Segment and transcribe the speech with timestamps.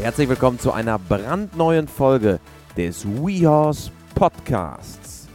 [0.00, 2.40] Herzlich willkommen zu einer brandneuen Folge
[2.74, 5.28] des WeHorse Podcasts.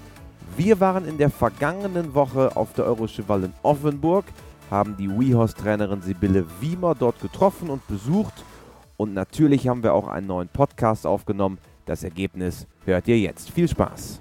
[0.57, 4.25] Wir waren in der vergangenen Woche auf der Eurocheval in Offenburg,
[4.71, 8.33] haben die WeHorse-Trainerin Sibylle Wiemer dort getroffen und besucht
[8.97, 11.59] und natürlich haben wir auch einen neuen Podcast aufgenommen.
[11.86, 13.51] Das Ergebnis hört ihr jetzt.
[13.51, 14.19] Viel Spaß!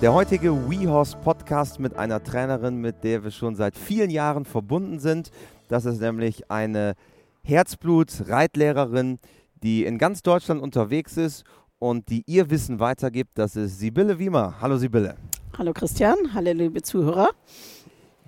[0.00, 5.00] Der heutige WeHorse Podcast mit einer Trainerin, mit der wir schon seit vielen Jahren verbunden
[5.00, 5.32] sind.
[5.66, 6.94] Das ist nämlich eine
[7.42, 9.18] Herzblut-Reitlehrerin,
[9.60, 11.42] die in ganz Deutschland unterwegs ist
[11.80, 13.32] und die ihr Wissen weitergibt.
[13.34, 14.54] Das ist Sibylle Wiemer.
[14.60, 15.16] Hallo Sibylle.
[15.58, 17.30] Hallo Christian, hallo liebe Zuhörer.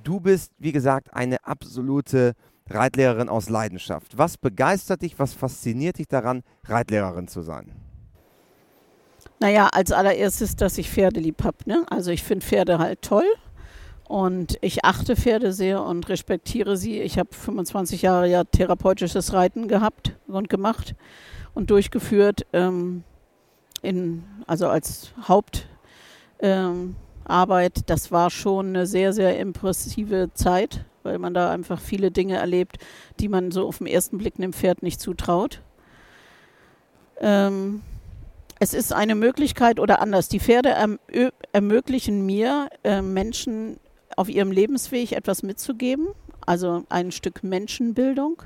[0.02, 2.32] Du bist, wie gesagt, eine absolute
[2.68, 4.18] Reitlehrerin aus Leidenschaft.
[4.18, 7.70] Was begeistert dich, was fasziniert dich daran, Reitlehrerin zu sein?
[9.40, 11.56] Naja, als allererstes, dass ich Pferde lieb habe.
[11.64, 11.84] Ne?
[11.88, 13.24] Also ich finde Pferde halt toll
[14.06, 17.00] und ich achte Pferde sehr und respektiere sie.
[17.00, 20.94] Ich habe 25 Jahre ja therapeutisches Reiten gehabt und gemacht
[21.54, 23.02] und durchgeführt, ähm,
[23.80, 25.66] in, also als Hauptarbeit.
[26.42, 26.96] Ähm,
[27.86, 32.76] das war schon eine sehr, sehr impressive Zeit, weil man da einfach viele Dinge erlebt,
[33.20, 35.62] die man so auf den ersten Blick einem Pferd nicht zutraut.
[37.20, 37.80] Ähm,
[38.60, 40.28] es ist eine Möglichkeit oder anders.
[40.28, 41.00] Die Pferde erm
[41.52, 43.80] ermöglichen mir, äh, Menschen
[44.16, 46.08] auf ihrem Lebensweg etwas mitzugeben,
[46.46, 48.42] also ein Stück Menschenbildung.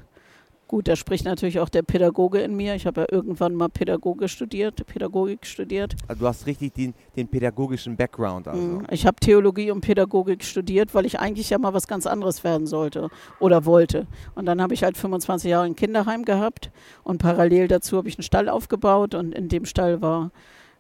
[0.75, 2.75] Gut, da spricht natürlich auch der Pädagoge in mir.
[2.75, 5.95] Ich habe ja irgendwann mal Pädagoge studiert, Pädagogik studiert.
[6.09, 8.49] Also du hast richtig den, den pädagogischen Background.
[8.49, 8.61] Also.
[8.61, 8.87] Mhm.
[8.91, 12.67] Ich habe Theologie und Pädagogik studiert, weil ich eigentlich ja mal was ganz anderes werden
[12.67, 13.09] sollte
[13.39, 14.09] oder wollte.
[14.35, 16.73] Und dann habe ich halt 25 Jahre ein Kinderheim gehabt
[17.05, 20.33] und parallel dazu habe ich einen Stall aufgebaut und in dem Stall war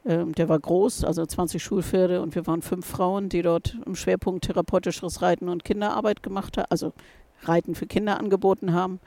[0.04, 3.94] ähm, der war groß, also 20 Schulpferde und wir waren fünf Frauen, die dort im
[3.94, 6.92] Schwerpunkt therapeutisches Reiten und Kinderarbeit gemacht haben, also
[7.42, 8.98] Reiten für Kinder angeboten haben.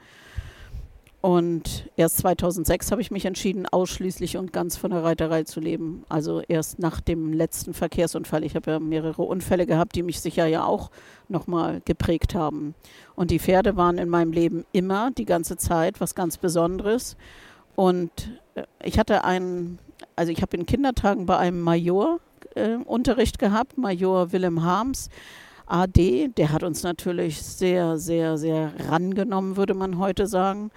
[1.20, 6.04] Und erst 2006 habe ich mich entschieden, ausschließlich und ganz von der Reiterei zu leben.
[6.08, 8.44] Also erst nach dem letzten Verkehrsunfall.
[8.44, 10.90] Ich habe ja mehrere Unfälle gehabt, die mich sicher ja auch
[11.28, 12.74] nochmal geprägt haben.
[13.16, 17.16] Und die Pferde waren in meinem Leben immer, die ganze Zeit, was ganz Besonderes.
[17.74, 18.10] Und
[18.54, 19.80] äh, ich hatte einen,
[20.14, 22.20] also ich habe in Kindertagen bei einem Major
[22.54, 25.10] äh, Unterricht gehabt, Major Willem Harms.
[25.66, 30.70] AD, der hat uns natürlich sehr, sehr, sehr rangenommen, würde man heute sagen.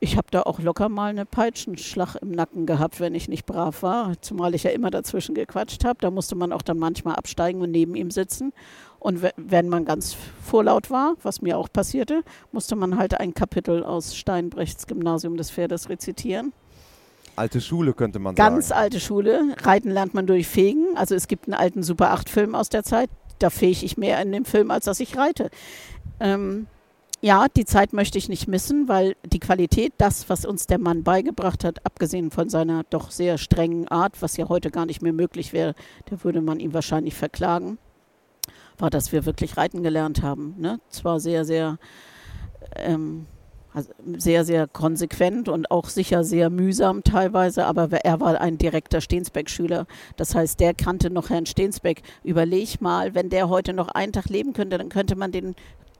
[0.00, 3.82] Ich habe da auch locker mal eine Peitschenschlag im Nacken gehabt, wenn ich nicht brav
[3.82, 5.98] war, zumal ich ja immer dazwischen gequatscht habe.
[6.00, 8.52] Da musste man auch dann manchmal absteigen und neben ihm sitzen.
[9.00, 12.22] Und wenn man ganz vorlaut war, was mir auch passierte,
[12.52, 16.52] musste man halt ein Kapitel aus Steinbrechts Gymnasium des Pferdes rezitieren.
[17.34, 18.54] Alte Schule könnte man ganz sagen.
[18.54, 19.54] Ganz alte Schule.
[19.62, 20.96] Reiten lernt man durch Fegen.
[20.96, 23.10] Also es gibt einen alten Super 8-Film aus der Zeit.
[23.40, 25.50] Da fähig ich mehr in dem Film, als dass ich reite.
[26.20, 26.66] Ähm,
[27.20, 31.02] ja, die Zeit möchte ich nicht missen, weil die Qualität, das, was uns der Mann
[31.02, 35.12] beigebracht hat, abgesehen von seiner doch sehr strengen Art, was ja heute gar nicht mehr
[35.12, 35.74] möglich wäre,
[36.06, 37.78] da würde man ihn wahrscheinlich verklagen,
[38.78, 40.54] war, dass wir wirklich reiten gelernt haben.
[40.58, 40.80] Ne?
[40.90, 41.78] Zwar sehr, sehr,
[42.76, 43.26] ähm,
[43.74, 49.00] also sehr, sehr konsequent und auch sicher sehr mühsam teilweise, aber er war ein direkter
[49.00, 49.86] Stensbeck-Schüler.
[50.16, 52.02] Das heißt, der kannte noch Herrn Stensbeck.
[52.22, 55.56] Überleg mal, wenn der heute noch einen Tag leben könnte, dann könnte man den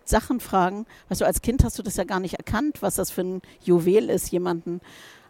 [0.09, 0.87] Sachen fragen.
[1.09, 3.43] Weißt du, als Kind hast du das ja gar nicht erkannt, was das für ein
[3.63, 4.81] Juwel ist, jemanden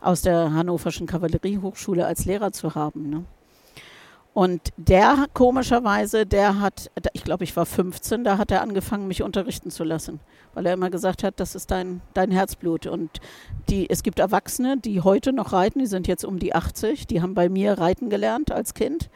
[0.00, 3.10] aus der Hannoverschen Kavalleriehochschule als Lehrer zu haben.
[3.10, 3.24] Ne?
[4.38, 9.24] Und der komischerweise, der hat, ich glaube, ich war 15, da hat er angefangen, mich
[9.24, 10.20] unterrichten zu lassen,
[10.54, 12.86] weil er immer gesagt hat, das ist dein, dein Herzblut.
[12.86, 13.18] Und
[13.68, 17.20] die, es gibt Erwachsene, die heute noch reiten, die sind jetzt um die 80, die
[17.20, 19.10] haben bei mir reiten gelernt als Kind.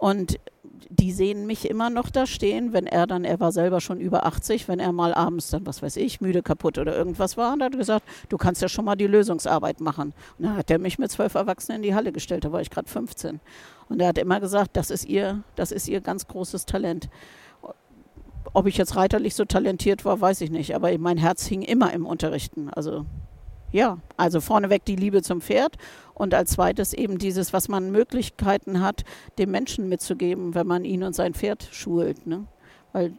[0.00, 0.40] Und
[0.88, 4.24] die sehen mich immer noch da stehen, wenn er dann, er war selber schon über
[4.24, 7.62] 80, wenn er mal abends dann, was weiß ich, müde, kaputt oder irgendwas war, und
[7.62, 10.14] hat gesagt, du kannst ja schon mal die Lösungsarbeit machen.
[10.38, 12.70] Und dann hat er mich mit zwölf Erwachsenen in die Halle gestellt, da war ich
[12.70, 13.40] gerade 15.
[13.90, 17.10] Und er hat immer gesagt, das ist ihr, das ist ihr ganz großes Talent.
[18.54, 21.92] Ob ich jetzt reiterlich so talentiert war, weiß ich nicht, aber mein Herz hing immer
[21.92, 22.70] im Unterrichten.
[22.70, 23.04] Also
[23.72, 25.76] ja, also vorneweg die Liebe zum Pferd
[26.14, 29.04] und als zweites eben dieses, was man Möglichkeiten hat,
[29.38, 32.26] dem Menschen mitzugeben, wenn man ihn und sein Pferd schult.
[32.26, 32.46] Ne?
[32.92, 33.14] Weil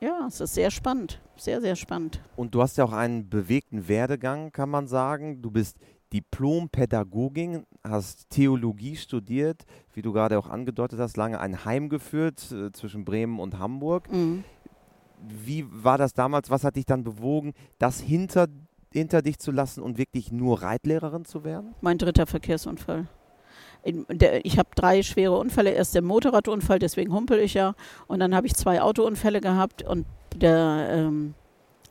[0.00, 2.20] ja, es ist sehr spannend, sehr, sehr spannend.
[2.34, 5.42] Und du hast ja auch einen bewegten Werdegang, kann man sagen.
[5.42, 5.78] Du bist
[6.12, 12.72] Diplom-Pädagogin, hast Theologie studiert, wie du gerade auch angedeutet hast, lange ein Heim geführt äh,
[12.72, 14.10] zwischen Bremen und Hamburg.
[14.12, 14.42] Mhm.
[15.20, 16.50] Wie war das damals?
[16.50, 18.48] Was hat dich dann bewogen, das hinter
[18.92, 21.74] hinter dich zu lassen und wirklich nur Reitlehrerin zu werden?
[21.80, 23.06] Mein dritter Verkehrsunfall.
[23.84, 25.70] ich habe drei schwere Unfälle.
[25.70, 27.74] Erst der Motorradunfall, deswegen humpel ich ja.
[28.06, 31.34] Und dann habe ich zwei Autounfälle gehabt und der ähm,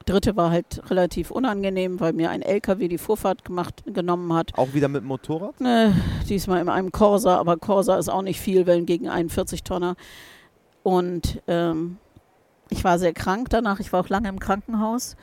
[0.06, 4.58] dritte war halt relativ unangenehm, weil mir ein LKW die Vorfahrt gemacht, genommen hat.
[4.58, 5.60] Auch wieder mit Motorrad?
[5.60, 5.94] Ne,
[6.28, 9.96] diesmal in einem Corsa, aber Corsa ist auch nicht viel, weil gegen einen 40-Tonner.
[10.84, 11.98] Und ähm,
[12.70, 13.80] ich war sehr krank danach.
[13.80, 15.16] Ich war auch lange im Krankenhaus.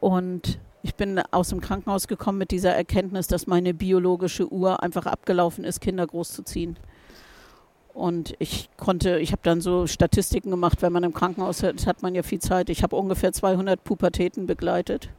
[0.00, 5.06] Und ich bin aus dem Krankenhaus gekommen mit dieser Erkenntnis, dass meine biologische Uhr einfach
[5.06, 6.76] abgelaufen ist, Kinder großzuziehen.
[7.94, 12.02] Und ich konnte, ich habe dann so Statistiken gemacht, wenn man im Krankenhaus ist, hat
[12.02, 12.70] man ja viel Zeit.
[12.70, 15.10] Ich habe ungefähr 200 Pubertäten begleitet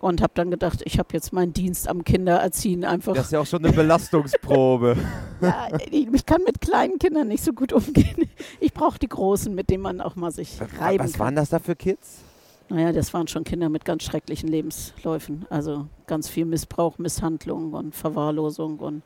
[0.00, 3.12] und habe dann gedacht, ich habe jetzt meinen Dienst am Kindererziehen einfach.
[3.12, 4.96] Das ist ja auch schon eine Belastungsprobe.
[5.42, 8.28] ja, ich kann mit kleinen Kindern nicht so gut umgehen.
[8.58, 11.20] Ich brauche die Großen, mit denen man auch mal sich reiben Was kann.
[11.20, 12.22] waren das da für Kids?
[12.70, 15.44] Naja, das waren schon Kinder mit ganz schrecklichen Lebensläufen.
[15.50, 19.02] Also ganz viel Missbrauch, Misshandlung und Verwahrlosung und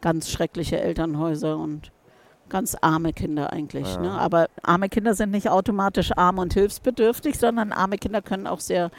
[0.00, 1.90] ganz schreckliche Elternhäuser und
[2.48, 3.88] ganz arme Kinder eigentlich.
[3.88, 4.00] Ja.
[4.00, 4.10] Ne?
[4.12, 8.92] Aber arme Kinder sind nicht automatisch arm und hilfsbedürftig, sondern arme Kinder können auch sehr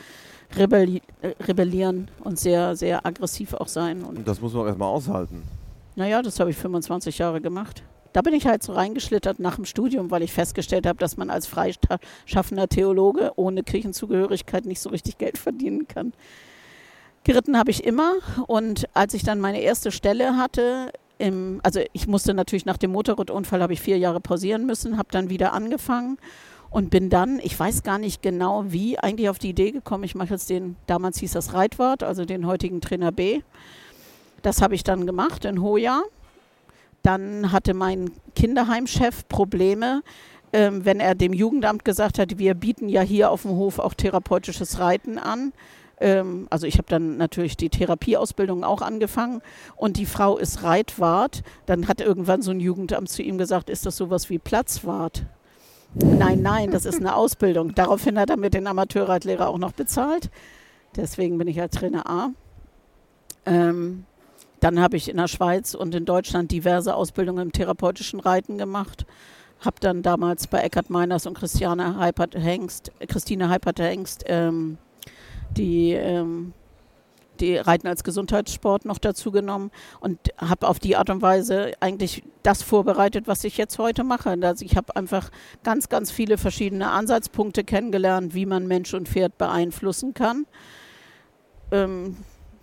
[0.58, 1.02] rebelli
[1.48, 4.04] rebellieren und sehr, sehr aggressiv auch sein.
[4.04, 5.44] Und das muss man auch erstmal aushalten.
[5.96, 9.66] Naja, das habe ich 25 Jahre gemacht da bin ich halt so reingeschlittert nach dem
[9.66, 15.18] Studium, weil ich festgestellt habe, dass man als freischaffender Theologe ohne Kirchenzugehörigkeit nicht so richtig
[15.18, 16.14] Geld verdienen kann.
[17.24, 18.14] Geritten habe ich immer
[18.48, 22.92] und als ich dann meine erste Stelle hatte, im, also ich musste natürlich nach dem
[22.92, 26.18] Motorradunfall, habe ich vier Jahre pausieren müssen, habe dann wieder angefangen
[26.70, 30.16] und bin dann, ich weiß gar nicht genau wie, eigentlich auf die Idee gekommen, ich
[30.16, 33.42] mache jetzt den, damals hieß das Reitwart, also den heutigen Trainer B.
[34.42, 36.04] Das habe ich dann gemacht in Hoja
[37.04, 40.02] dann hatte mein Kinderheimchef Probleme,
[40.54, 43.94] ähm, wenn er dem Jugendamt gesagt hat, wir bieten ja hier auf dem Hof auch
[43.94, 45.54] therapeutisches Reiten an.
[46.00, 49.42] Ähm, also ich habe dann natürlich die Therapieausbildung auch angefangen
[49.76, 51.44] und die Frau ist Reitwart.
[51.66, 55.26] Dann hat irgendwann so ein Jugendamt zu ihm gesagt, ist das sowas wie Platzwart?
[55.96, 57.76] Nein, nein, das ist eine Ausbildung.
[57.76, 60.32] Daraufhin hat er mir den Amateurreitlehrer auch noch bezahlt.
[60.96, 62.30] Deswegen bin ich als Trainer A.
[63.46, 64.06] Ähm,
[64.64, 69.06] dann habe ich in der Schweiz und in Deutschland diverse Ausbildungen im therapeutischen Reiten gemacht.
[69.60, 74.78] Habe dann damals bei Eckhard Meiners und Christiane Heipert-Hengst, Christine Heipert-Hengst ähm,
[75.58, 76.54] die, ähm,
[77.42, 79.70] die Reiten als Gesundheitssport noch dazu genommen
[80.00, 84.38] und habe auf die Art und Weise eigentlich das vorbereitet, was ich jetzt heute mache.
[84.42, 85.30] Also ich habe einfach
[85.64, 90.46] ganz, ganz viele verschiedene Ansatzpunkte kennengelernt, wie man Mensch und Pferd beeinflussen kann.
[91.72, 92.16] Ähm,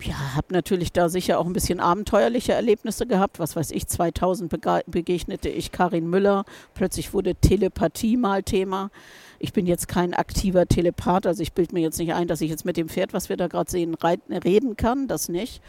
[0.03, 3.39] ja, habe natürlich da sicher auch ein bisschen abenteuerliche Erlebnisse gehabt.
[3.39, 4.51] Was weiß ich, 2000
[4.87, 6.45] begegnete ich Karin Müller.
[6.73, 8.91] Plötzlich wurde Telepathie mal Thema.
[9.39, 12.49] Ich bin jetzt kein aktiver Telepath, also ich bilde mir jetzt nicht ein, dass ich
[12.49, 15.07] jetzt mit dem Pferd, was wir da gerade sehen, reden kann.
[15.07, 15.61] Das nicht.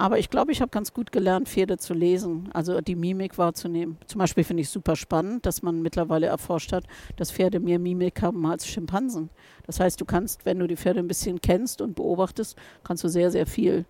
[0.00, 3.98] Aber ich glaube, ich habe ganz gut gelernt, Pferde zu lesen, also die Mimik wahrzunehmen.
[4.06, 6.84] Zum Beispiel finde ich super spannend, dass man mittlerweile erforscht hat,
[7.16, 9.28] dass Pferde mehr Mimik haben als Schimpansen.
[9.66, 13.08] Das heißt, du kannst, wenn du die Pferde ein bisschen kennst und beobachtest, kannst du
[13.08, 13.86] sehr, sehr viel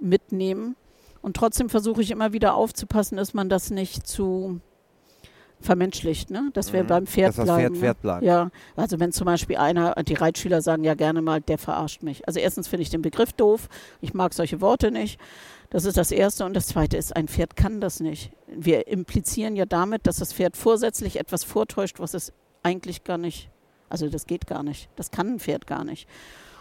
[0.00, 0.76] mitnehmen.
[1.20, 4.60] Und trotzdem versuche ich immer wieder aufzupassen, dass man das nicht zu
[5.60, 6.50] vermenschlicht, ne?
[6.54, 6.88] dass wir mhm.
[6.88, 7.60] beim Pferd dass das bleiben.
[7.60, 7.78] Pferd, ne?
[7.80, 8.22] Pferd bleibt.
[8.22, 12.26] Ja, also wenn zum Beispiel einer, die Reitschüler sagen ja gerne mal, der verarscht mich.
[12.26, 13.68] Also erstens finde ich den Begriff doof,
[14.00, 15.20] ich mag solche Worte nicht.
[15.70, 16.44] Das ist das Erste.
[16.44, 18.32] Und das Zweite ist, ein Pferd kann das nicht.
[18.48, 22.32] Wir implizieren ja damit, dass das Pferd vorsätzlich etwas vortäuscht, was es
[22.62, 23.50] eigentlich gar nicht,
[23.88, 24.88] also das geht gar nicht.
[24.96, 26.08] Das kann ein Pferd gar nicht.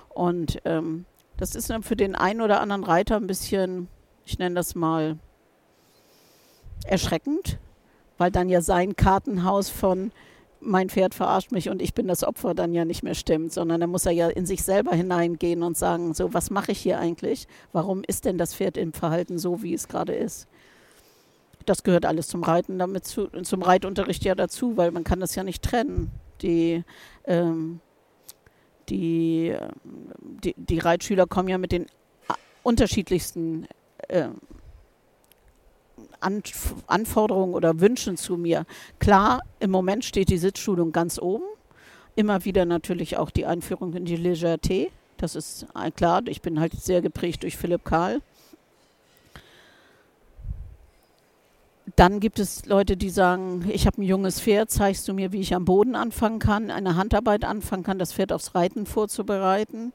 [0.09, 1.05] Und ähm,
[1.37, 3.87] das ist für den einen oder anderen Reiter ein bisschen,
[4.25, 5.17] ich nenne das mal,
[6.85, 7.59] erschreckend,
[8.19, 10.11] weil dann ja sein Kartenhaus von
[10.61, 13.79] mein Pferd verarscht mich und ich bin das Opfer dann ja nicht mehr stimmt, sondern
[13.79, 16.99] da muss er ja in sich selber hineingehen und sagen, so, was mache ich hier
[16.99, 17.47] eigentlich?
[17.71, 20.47] Warum ist denn das Pferd im Verhalten so, wie es gerade ist?
[21.65, 25.35] Das gehört alles zum Reiten, damit zu, zum Reitunterricht ja dazu, weil man kann das
[25.35, 26.11] ja nicht trennen.
[26.41, 26.83] Die,
[27.25, 27.79] ähm,
[28.89, 29.55] die,
[30.43, 31.85] die, die Reitschüler kommen ja mit den
[32.63, 33.67] unterschiedlichsten
[34.09, 34.29] äh,
[36.21, 38.65] Anforderungen oder Wünschen zu mir.
[38.99, 41.43] Klar, im Moment steht die Sitzschulung ganz oben.
[42.15, 44.89] Immer wieder natürlich auch die Einführung in die Legerté.
[45.17, 46.21] Das ist äh, klar.
[46.27, 48.21] Ich bin halt sehr geprägt durch Philipp Karl.
[51.95, 55.41] Dann gibt es Leute, die sagen, ich habe ein junges Pferd, zeigst du mir, wie
[55.41, 59.91] ich am Boden anfangen kann, eine Handarbeit anfangen kann, das Pferd aufs Reiten vorzubereiten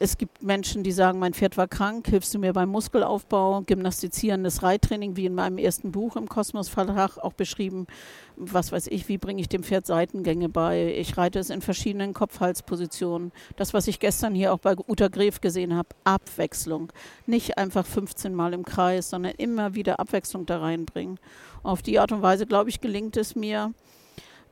[0.00, 4.62] es gibt Menschen, die sagen, mein Pferd war krank, hilfst du mir beim Muskelaufbau, gymnastizierendes
[4.62, 7.86] Reittraining, wie in meinem ersten Buch im Kosmos Verlag auch beschrieben.
[8.36, 10.94] Was weiß ich, wie bringe ich dem Pferd Seitengänge bei?
[10.96, 13.30] Ich reite es in verschiedenen Kopf-Hals-Positionen.
[13.56, 16.92] Das, was ich gestern hier auch bei Uta Gref gesehen habe, Abwechslung.
[17.26, 21.20] Nicht einfach 15 Mal im Kreis, sondern immer wieder Abwechslung da reinbringen.
[21.62, 23.72] Auf die Art und Weise, glaube ich, gelingt es mir,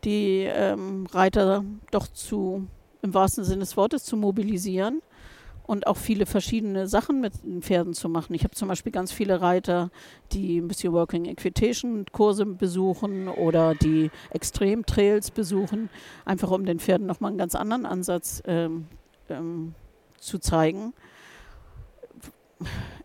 [0.05, 2.69] die ähm, Reiter doch zu,
[3.03, 5.03] im wahrsten Sinne des Wortes, zu mobilisieren
[5.73, 8.35] und auch viele verschiedene Sachen mit den Pferden zu machen.
[8.35, 9.91] Ich habe zum Beispiel ganz viele Reiter,
[10.31, 15.89] die ein bisschen Working Equitation Kurse besuchen oder die Extrem Trails besuchen,
[16.27, 18.87] einfach um den Pferden nochmal einen ganz anderen Ansatz ähm,
[19.31, 19.75] ähm,
[20.19, 20.93] zu zeigen.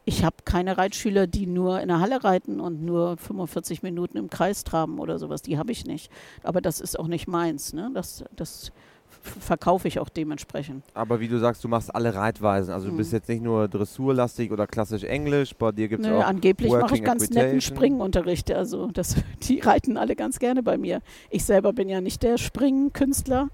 [0.04, 4.30] Ich habe keine Reitschüler, die nur in der Halle reiten und nur 45 Minuten im
[4.30, 5.42] Kreis traben oder sowas.
[5.42, 6.12] Die habe ich nicht.
[6.44, 7.72] Aber das ist auch nicht meins.
[7.72, 7.92] Ne?
[7.94, 8.74] Das, das
[9.22, 10.84] verkaufe ich auch dementsprechend.
[10.94, 12.74] Aber wie du sagst, du machst alle Reitweisen.
[12.74, 16.24] Also du bist jetzt nicht nur dressurlastig oder klassisch Englisch, bei dir gibt es auch
[16.24, 18.52] Angeblich mache ich ganz netten Springunterricht.
[18.52, 21.02] Also das, die reiten alle ganz gerne bei mir.
[21.30, 23.50] Ich selber bin ja nicht der Springkünstler.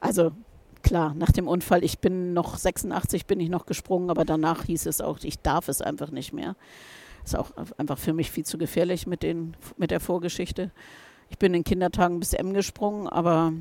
[0.00, 0.32] Also
[0.82, 4.86] klar, nach dem Unfall, ich bin noch 86, bin ich noch gesprungen, aber danach hieß
[4.86, 6.56] es auch, ich darf es einfach nicht mehr.
[7.24, 10.70] Ist auch einfach für mich viel zu gefährlich mit, den, mit der Vorgeschichte.
[11.28, 13.52] Ich bin in Kindertagen bis M gesprungen, aber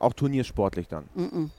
[0.00, 1.04] auch turniersportlich dann?
[1.14, 1.50] Mm -mm.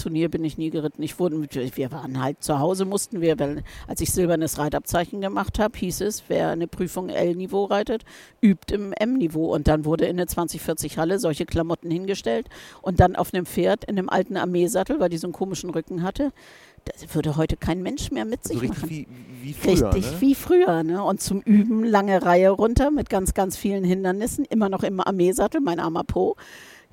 [0.00, 1.02] Turnier bin ich nie geritten.
[1.02, 5.58] Ich wurde, wir waren halt zu Hause, mussten wir, weil als ich silbernes Reitabzeichen gemacht
[5.58, 8.04] habe, hieß es, wer eine Prüfung L-Niveau reitet,
[8.40, 9.52] übt im M-Niveau.
[9.54, 12.48] Und dann wurde in der 2040 Halle solche Klamotten hingestellt
[12.82, 16.02] und dann auf einem Pferd in einem alten Armeesattel, weil die so einen komischen Rücken
[16.02, 16.32] hatte.
[16.84, 18.88] Das würde heute kein Mensch mehr mit sich also machen.
[18.88, 19.06] Wie,
[19.42, 20.20] wie früher, richtig ne?
[20.20, 20.82] wie früher.
[20.82, 21.04] Ne?
[21.04, 25.60] Und zum Üben lange Reihe runter mit ganz, ganz vielen Hindernissen, immer noch im Armeesattel,
[25.60, 26.36] mein armer Po.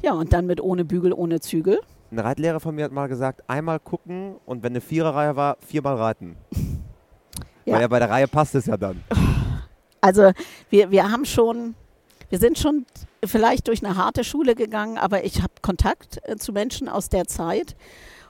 [0.01, 1.79] Ja, und dann mit ohne Bügel, ohne Zügel.
[2.11, 5.95] Ein Reitlehrer von mir hat mal gesagt, einmal gucken und wenn eine Viererreihe war, viermal
[5.95, 6.35] reiten.
[7.65, 7.73] Ja.
[7.73, 9.03] Weil ja bei der Reihe passt es ja dann.
[9.99, 10.31] Also
[10.69, 11.75] wir, wir haben schon,
[12.29, 12.85] wir sind schon
[13.25, 17.25] vielleicht durch eine harte Schule gegangen, aber ich habe Kontakt äh, zu Menschen aus der
[17.25, 17.75] Zeit.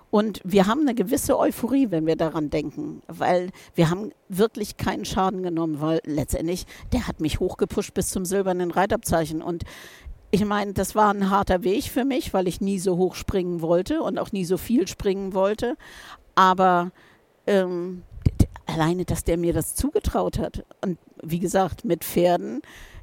[0.10, 5.04] Und wir haben eine gewisse Euphorie, wenn wir daran denken, weil wir haben wirklich keinen
[5.04, 9.42] Schaden genommen, weil letztendlich, der hat mich hochgepusht bis zum silbernen Reitabzeichen.
[9.42, 9.64] Und
[10.32, 13.62] ich meine, das war ein harter Weg für mich, weil ich nie so hoch springen
[13.62, 15.78] wollte und auch nie so viel springen wollte.
[16.36, 16.92] Aber
[17.46, 18.04] ähm,
[18.66, 20.66] alleine, dass der mir das zugetraut hat.
[20.82, 22.62] Und wie gesagt, mit Pferden,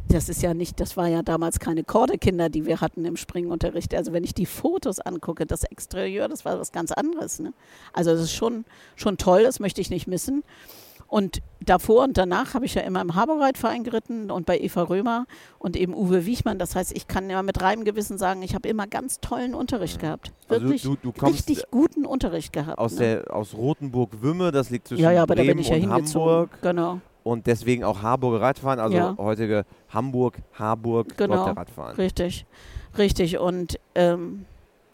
[0.09, 3.95] das ist ja nicht, das war ja damals keine Kordekinder, die wir hatten im Springunterricht.
[3.95, 7.39] Also wenn ich die Fotos angucke, das Exterieur, das war was ganz anderes.
[7.39, 7.55] Ne?
[7.93, 8.67] Also das ist schon,
[8.97, 10.45] schon toll, das möchte ich nicht missen.
[11.07, 15.27] Und davor und danach habe ich ja immer im Haberreitverein geritten und bei Eva Römer
[15.59, 16.59] und eben Uwe Wiechmann.
[16.59, 20.01] Das heißt, ich kann immer mit reinem Gewissen sagen, ich habe immer ganz tollen Unterricht
[20.01, 20.33] gehabt.
[20.49, 22.79] Also Wirklich du, du richtig guten Unterricht gehabt.
[22.79, 23.23] Aus, ne?
[23.25, 25.91] der, aus Rotenburg-Wümme, das liegt zwischen ja, ja, aber Bremen da bin ich ja und
[25.91, 26.63] Hamburg.
[26.63, 27.01] Genau.
[27.23, 29.15] Und deswegen auch Harburger Radfahren, also Ja.
[29.17, 31.45] heutige Hamburg, Harburg, Genau.
[31.45, 31.97] Radfahren.
[31.97, 32.45] Richtig,
[32.99, 33.39] richtig.
[33.39, 34.45] Und ähm,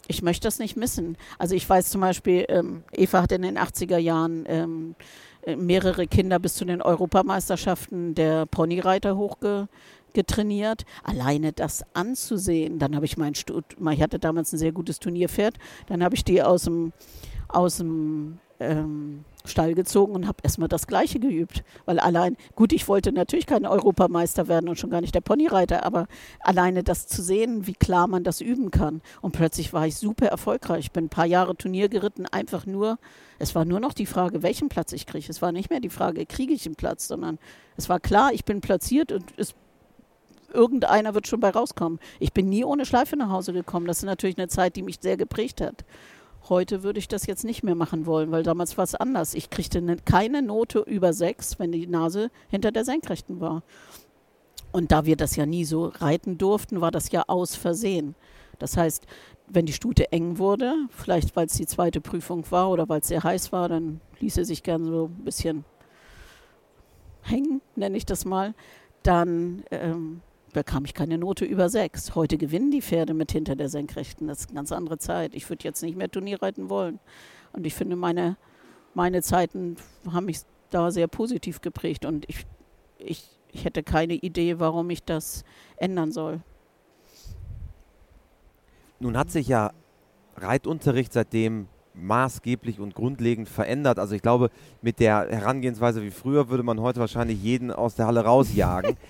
[0.07, 1.17] ich möchte das nicht missen.
[1.37, 5.03] Also ich weiß zum Beispiel, ähm, Eva hat in den 80er Jahren ähm, äh,
[5.57, 10.85] mehrere Kinder bis zu den Europameisterschaften der Ponyreiter hochgetrainiert.
[11.03, 15.57] Alleine das anzusehen, dann habe ich mein Stud ich hatte damals ein sehr gutes Turnierpferd,
[15.87, 16.93] dann habe ich die aus dem,
[17.47, 21.63] aus dem ähm, Stall gezogen und habe erstmal das Gleiche geübt.
[21.85, 25.85] Weil allein, gut, ich wollte natürlich kein Europameister werden und schon gar nicht der Ponyreiter,
[25.85, 26.07] aber
[26.39, 29.01] alleine das zu sehen, wie klar man das üben kann.
[29.21, 30.85] Und plötzlich war ich super erfolgreich.
[30.85, 32.97] Ich bin ein paar Jahre Turnier geritten, einfach nur,
[33.39, 35.27] es war nur noch die Frage, welchen Platz ich kriege.
[35.29, 37.39] Es war nicht mehr die Frage, kriege ich einen Platz, sondern
[37.77, 39.55] es war klar, ich bin platziert und es
[40.53, 41.99] irgendeiner wird schon bei rauskommen.
[42.19, 43.87] Ich bin nie ohne Schleife nach Hause gekommen.
[43.87, 45.85] Das ist natürlich eine Zeit, die mich sehr geprägt hat.
[46.49, 49.33] Heute würde ich das jetzt nicht mehr machen wollen, weil damals war es anders.
[49.33, 53.63] Ich kriegte ne, keine Note über sechs, wenn die Nase hinter der Senkrechten war.
[54.71, 58.15] Und da wir das ja nie so reiten durften, war das ja aus Versehen.
[58.57, 59.05] Das heißt,
[59.47, 63.07] wenn die Stute eng wurde, vielleicht weil es die zweite Prüfung war oder weil es
[63.07, 65.65] sehr heiß war, dann ließ sie sich gern so ein bisschen
[67.21, 68.53] hängen, nenne ich das mal.
[69.03, 70.21] Dann ähm,
[70.53, 72.15] bekam ich keine Note über sechs.
[72.15, 74.27] Heute gewinnen die Pferde mit hinter der Senkrechten.
[74.27, 75.33] Das ist eine ganz andere Zeit.
[75.33, 76.99] Ich würde jetzt nicht mehr Turnier reiten wollen.
[77.53, 78.37] Und ich finde, meine,
[78.93, 79.77] meine Zeiten
[80.11, 80.39] haben mich
[80.69, 82.05] da sehr positiv geprägt.
[82.05, 82.45] Und ich,
[82.97, 85.43] ich, ich hätte keine Idee, warum ich das
[85.77, 86.41] ändern soll.
[88.99, 89.71] Nun hat sich ja
[90.37, 93.99] Reitunterricht seitdem maßgeblich und grundlegend verändert.
[93.99, 94.49] Also ich glaube,
[94.81, 98.97] mit der Herangehensweise wie früher würde man heute wahrscheinlich jeden aus der Halle rausjagen.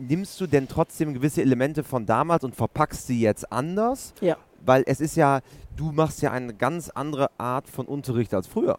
[0.00, 4.14] Nimmst du denn trotzdem gewisse Elemente von damals und verpackst sie jetzt anders?
[4.20, 4.38] Ja.
[4.64, 5.40] weil es ist ja,
[5.76, 8.78] du machst ja eine ganz andere Art von Unterricht als früher.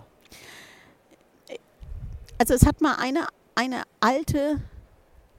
[2.39, 4.61] Also es hat mal eine, eine alte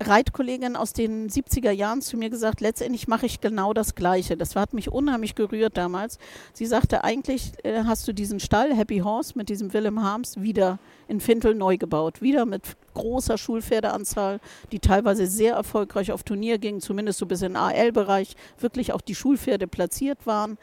[0.02, 4.36] Reitkollegin aus den 70er Jahren zu mir gesagt, letztendlich mache ich genau das Gleiche.
[4.36, 6.18] Das hat mich unheimlich gerührt damals.
[6.52, 10.78] Sie sagte, eigentlich äh, hast du diesen Stall Happy Horse mit diesem Willem Harms wieder
[11.08, 12.22] in Fintel neu gebaut.
[12.22, 12.62] Wieder mit
[12.94, 14.40] großer Schulpferdeanzahl,
[14.70, 19.14] die teilweise sehr erfolgreich auf Turnier gingen, zumindest so bis in AL-Bereich, wirklich auch die
[19.14, 20.58] Schulpferde platziert waren.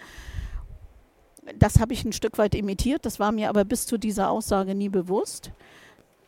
[1.58, 4.76] Das habe ich ein Stück weit imitiert, das war mir aber bis zu dieser Aussage
[4.76, 5.52] nie bewusst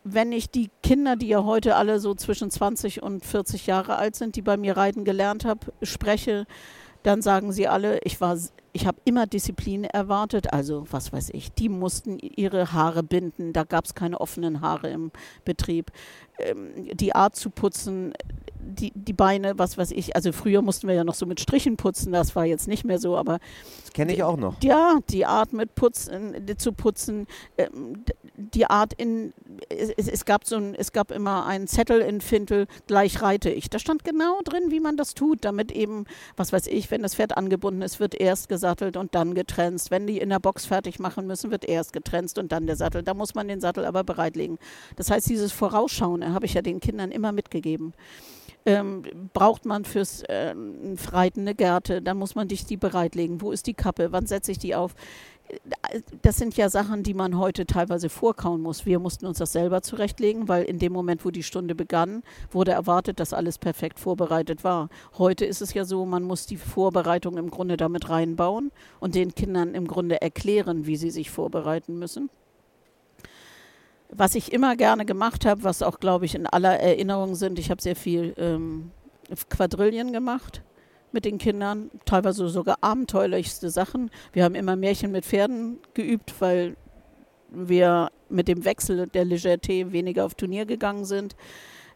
[0.04, 4.16] wenn ich die Kinder, die ja heute alle so zwischen 20 und 40 Jahre alt
[4.16, 6.46] sind, die bei mir reiten gelernt habe, spreche,
[7.02, 8.36] dann sagen sie alle, ich war
[8.72, 13.64] ich habe immer Disziplin erwartet, also was weiß ich, die mussten ihre Haare binden, da
[13.64, 15.10] gab es keine offenen Haare im
[15.44, 15.92] Betrieb.
[16.38, 18.14] Ähm, die Art zu putzen,
[18.58, 21.76] die, die Beine, was weiß ich, also früher mussten wir ja noch so mit Strichen
[21.76, 23.38] putzen, das war jetzt nicht mehr so, aber.
[23.82, 24.62] Das kenne ich auch noch.
[24.62, 27.26] Ja, die Art mit Putzen, zu putzen,
[27.58, 28.04] ähm,
[28.36, 29.32] die Art in,
[29.68, 33.68] es, es, gab so ein, es gab immer einen Zettel in Fintel, gleich reite ich.
[33.68, 37.16] Da stand genau drin, wie man das tut, damit eben, was weiß ich, wenn das
[37.16, 39.82] Pferd angebunden ist, wird erst gesattelt und dann getrennt.
[39.90, 43.02] Wenn die in der Box fertig machen müssen, wird erst getrennt und dann der Sattel.
[43.02, 44.58] Da muss man den Sattel aber bereitlegen.
[44.94, 47.92] Das heißt, dieses Vorausschauen habe ich ja den Kindern immer mitgegeben
[48.64, 49.02] ähm,
[49.32, 50.54] braucht man fürs äh,
[50.96, 53.40] Freiten eine Gerte, dann muss man dich die bereitlegen.
[53.40, 54.12] Wo ist die Kappe?
[54.12, 54.94] Wann setze ich die auf?
[56.22, 58.86] Das sind ja Sachen, die man heute teilweise vorkauen muss.
[58.86, 62.70] Wir mussten uns das selber zurechtlegen, weil in dem Moment, wo die Stunde begann, wurde
[62.70, 64.88] erwartet, dass alles perfekt vorbereitet war.
[65.18, 69.34] Heute ist es ja so, man muss die Vorbereitung im Grunde damit reinbauen und den
[69.34, 72.30] Kindern im Grunde erklären, wie sie sich vorbereiten müssen
[74.14, 77.70] was ich immer gerne gemacht habe, was auch, glaube ich, in aller Erinnerung sind, ich
[77.70, 78.90] habe sehr viel ähm,
[79.48, 80.62] Quadrillen gemacht
[81.12, 84.10] mit den Kindern, teilweise sogar abenteuerlichste Sachen.
[84.32, 86.76] Wir haben immer Märchen mit Pferden geübt, weil
[87.50, 91.36] wir mit dem Wechsel der Legerté weniger auf Turnier gegangen sind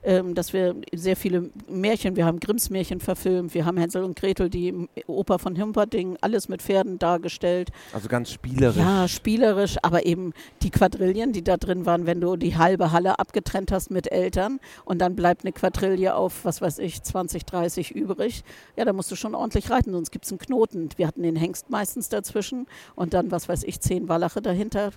[0.06, 4.16] ähm, dass wir sehr viele Märchen, wir haben Grimms Märchen verfilmt, wir haben Hänsel und
[4.16, 7.70] Gretel, die Oper von Himperding, alles mit Pferden dargestellt.
[7.92, 8.76] Also ganz spielerisch.
[8.76, 10.32] Ja, spielerisch, aber eben
[10.62, 14.60] die Quadrillen, die da drin waren, wenn du die halbe Halle abgetrennt hast mit Eltern
[14.84, 18.44] und dann bleibt eine Quadrille auf, was weiß ich, 20, 30 übrig,
[18.76, 20.88] ja, da musst du schon ordentlich reiten, sonst gibt es einen Knoten.
[20.96, 24.92] Wir hatten den Hengst meistens dazwischen und dann, was weiß ich, zehn Wallache dahinter.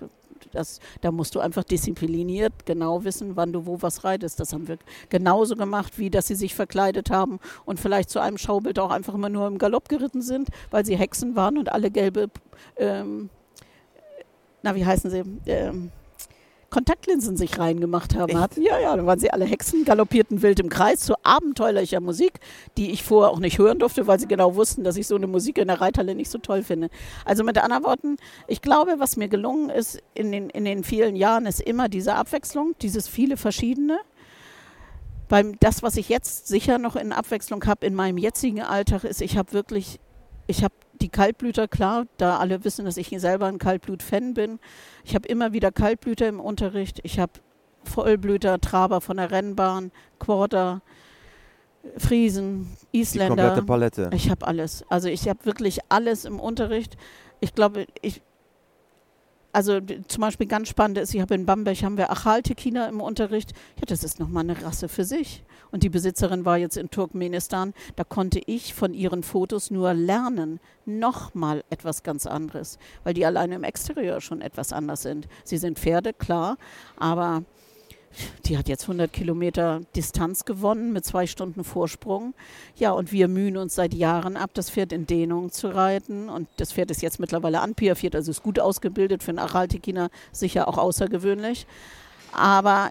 [0.52, 4.40] Das, da musst du einfach diszipliniert genau wissen, wann du wo was reitest.
[4.40, 8.38] Das haben wir genauso gemacht, wie dass sie sich verkleidet haben und vielleicht zu einem
[8.38, 11.90] Schaubild auch einfach immer nur im Galopp geritten sind, weil sie Hexen waren und alle
[11.90, 12.28] gelbe,
[12.76, 13.30] ähm,
[14.62, 15.90] na wie heißen sie, ähm,
[16.70, 18.38] Kontaktlinsen sich reingemacht haben.
[18.38, 18.62] Hatten.
[18.62, 22.40] Ja, ja, dann waren sie alle Hexen, galoppierten wild im Kreis zu abenteuerlicher Musik,
[22.76, 25.26] die ich vorher auch nicht hören durfte, weil sie genau wussten, dass ich so eine
[25.26, 26.88] Musik in der Reithalle nicht so toll finde.
[27.24, 31.16] Also mit anderen Worten, ich glaube, was mir gelungen ist in den, in den vielen
[31.16, 33.98] Jahren, ist immer diese Abwechslung, dieses viele Verschiedene.
[35.28, 39.20] Beim, das, was ich jetzt sicher noch in Abwechslung habe in meinem jetzigen Alltag, ist,
[39.20, 39.98] ich habe wirklich,
[40.46, 44.58] ich habe die Kaltblüter, klar, da alle wissen, dass ich selber ein Kaltblut-Fan bin.
[45.04, 47.00] Ich habe immer wieder Kaltblüter im Unterricht.
[47.02, 47.32] Ich habe
[47.84, 50.82] Vollblüter, Traber von der Rennbahn, Quarter,
[51.96, 53.34] Friesen, Isländer.
[53.34, 54.10] Die komplette Palette.
[54.14, 54.84] Ich habe alles.
[54.90, 56.96] Also ich habe wirklich alles im Unterricht.
[57.40, 58.20] Ich glaube, ich,
[59.52, 63.52] also zum Beispiel ganz spannend ist, ich habe in Bamberg haben wir Achaltekiner im Unterricht.
[63.76, 65.42] Ja, das ist nochmal eine Rasse für sich.
[65.72, 67.74] Und die Besitzerin war jetzt in Turkmenistan.
[67.96, 70.60] Da konnte ich von ihren Fotos nur lernen.
[70.86, 75.28] Nochmal etwas ganz anderes, weil die alleine im Exterieur schon etwas anders sind.
[75.44, 76.56] Sie sind Pferde, klar,
[76.96, 77.44] aber
[78.46, 82.34] die hat jetzt 100 Kilometer Distanz gewonnen mit zwei Stunden Vorsprung.
[82.74, 86.28] Ja, und wir mühen uns seit Jahren ab, das Pferd in Dehnung zu reiten.
[86.28, 90.66] Und das Pferd ist jetzt mittlerweile anpiafiert, also ist gut ausgebildet für einen Araltikiner, sicher
[90.66, 91.66] auch außergewöhnlich.
[92.32, 92.90] Aber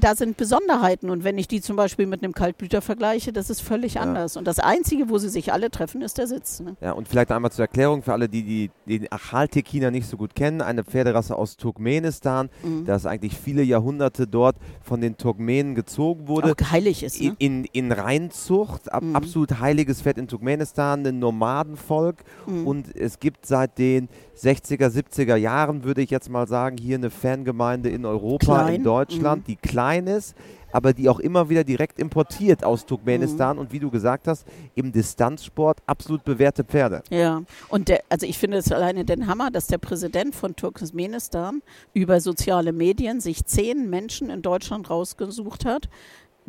[0.00, 3.60] da sind Besonderheiten und wenn ich die zum Beispiel mit einem Kaltblüter vergleiche, das ist
[3.60, 4.02] völlig ja.
[4.02, 4.36] anders.
[4.36, 6.60] Und das Einzige, wo sie sich alle treffen, ist der Sitz.
[6.60, 6.76] Ne?
[6.80, 10.34] Ja, und vielleicht einmal zur Erklärung für alle, die, die den Achaltekiner nicht so gut
[10.34, 12.84] kennen, eine Pferderasse aus Turkmenistan, mhm.
[12.86, 16.52] das eigentlich viele Jahrhunderte dort von den Turkmenen gezogen wurde.
[16.52, 17.36] Auch heilig ist, ne?
[17.38, 19.14] In, in Reinzucht, ab, mhm.
[19.14, 22.66] absolut heiliges Pferd in Turkmenistan, ein Nomadenvolk mhm.
[22.66, 27.10] und es gibt seit den 60er, 70er Jahren, würde ich jetzt mal sagen, hier eine
[27.10, 28.74] Fangemeinde in Europa, Klein.
[28.76, 29.46] in Deutschland, mhm.
[29.46, 30.34] die klein ist,
[30.72, 33.62] aber die auch immer wieder direkt importiert aus Turkmenistan mhm.
[33.62, 37.02] und wie du gesagt hast, im Distanzsport absolut bewährte Pferde.
[37.10, 41.62] Ja, und der, also ich finde es alleine den Hammer, dass der Präsident von Turkmenistan
[41.94, 45.88] über soziale Medien sich zehn Menschen in Deutschland rausgesucht hat,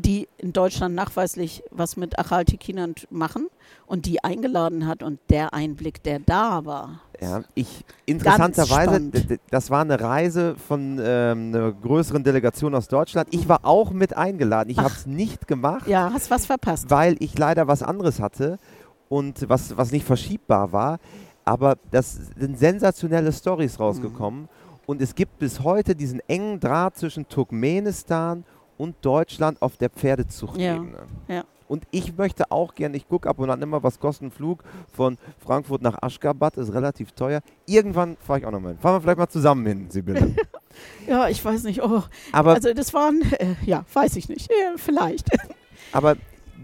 [0.01, 3.47] die in Deutschland nachweislich was mit Achaltikinern machen
[3.85, 7.01] und die eingeladen hat und der Einblick, der da war.
[7.19, 9.11] Ja, ich interessanterweise,
[9.49, 13.27] das war eine Reise von ähm, einer größeren Delegation aus Deutschland.
[13.31, 14.69] Ich war auch mit eingeladen.
[14.69, 15.87] Ich habe es nicht gemacht.
[15.87, 16.89] Ja, hast was verpasst.
[16.89, 18.57] Weil ich leider was anderes hatte
[19.09, 20.99] und was, was nicht verschiebbar war.
[21.43, 24.43] Aber das sind sensationelle Stories rausgekommen.
[24.43, 24.49] Mhm.
[24.85, 28.49] Und es gibt bis heute diesen engen Draht zwischen Turkmenistan und
[29.01, 30.97] Deutschland auf der Pferdezuchtebene.
[31.27, 31.35] Ja.
[31.35, 31.43] ja.
[31.69, 34.63] Und ich möchte auch gerne, ich gucke ab und an immer, was kostet ein Flug
[34.91, 37.41] von Frankfurt nach Aschgabat, ist relativ teuer.
[37.67, 38.81] Irgendwann fahre ich auch nochmal hin.
[38.81, 40.35] Fahren wir vielleicht mal zusammen hin, Sibylle.
[41.07, 41.83] ja, ich weiß nicht.
[41.83, 42.01] Oh.
[42.31, 44.49] Aber also das waren, äh, ja, weiß ich nicht.
[44.49, 45.29] Ja, vielleicht.
[45.91, 46.15] aber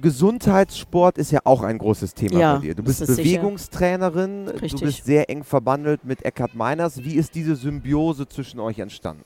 [0.02, 2.76] Gesundheitssport ist ja auch ein großes Thema ja, bei dir.
[2.76, 4.80] Du bist Bewegungstrainerin, Richtig.
[4.80, 7.04] du bist sehr eng verbandelt mit Eckhard Meiners.
[7.04, 9.24] Wie ist diese Symbiose zwischen euch entstanden?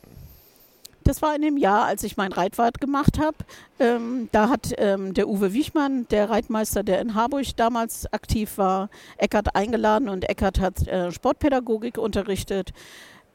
[1.04, 3.38] Das war in dem Jahr, als ich mein Reitwart gemacht habe.
[3.80, 8.90] Ähm, da hat ähm, der Uwe Wichmann, der Reitmeister, der in Harburg damals aktiv war,
[9.18, 12.74] Eckert eingeladen und Eckert hat äh, Sportpädagogik unterrichtet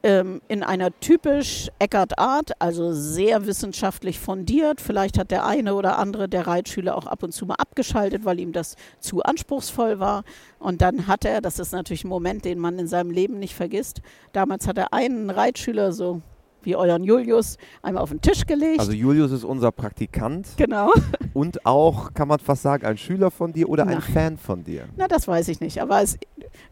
[0.05, 4.79] ähm, in einer typisch Eckert-Art, also sehr wissenschaftlich fundiert.
[4.79, 8.39] Vielleicht hat der eine oder andere der Reitschüler auch ab und zu mal abgeschaltet, weil
[8.39, 10.23] ihm das zu anspruchsvoll war.
[10.59, 13.55] Und dann hat er, das ist natürlich ein Moment, den man in seinem Leben nicht
[13.55, 14.01] vergisst,
[14.31, 16.21] damals hat er einen Reitschüler so
[16.65, 18.79] wie euren Julius einmal auf den Tisch gelegt.
[18.79, 20.47] Also Julius ist unser Praktikant.
[20.57, 20.91] Genau.
[21.33, 24.85] Und auch, kann man fast sagen, ein Schüler von dir oder ein Fan von dir?
[24.95, 26.17] Na, das weiß ich nicht, aber es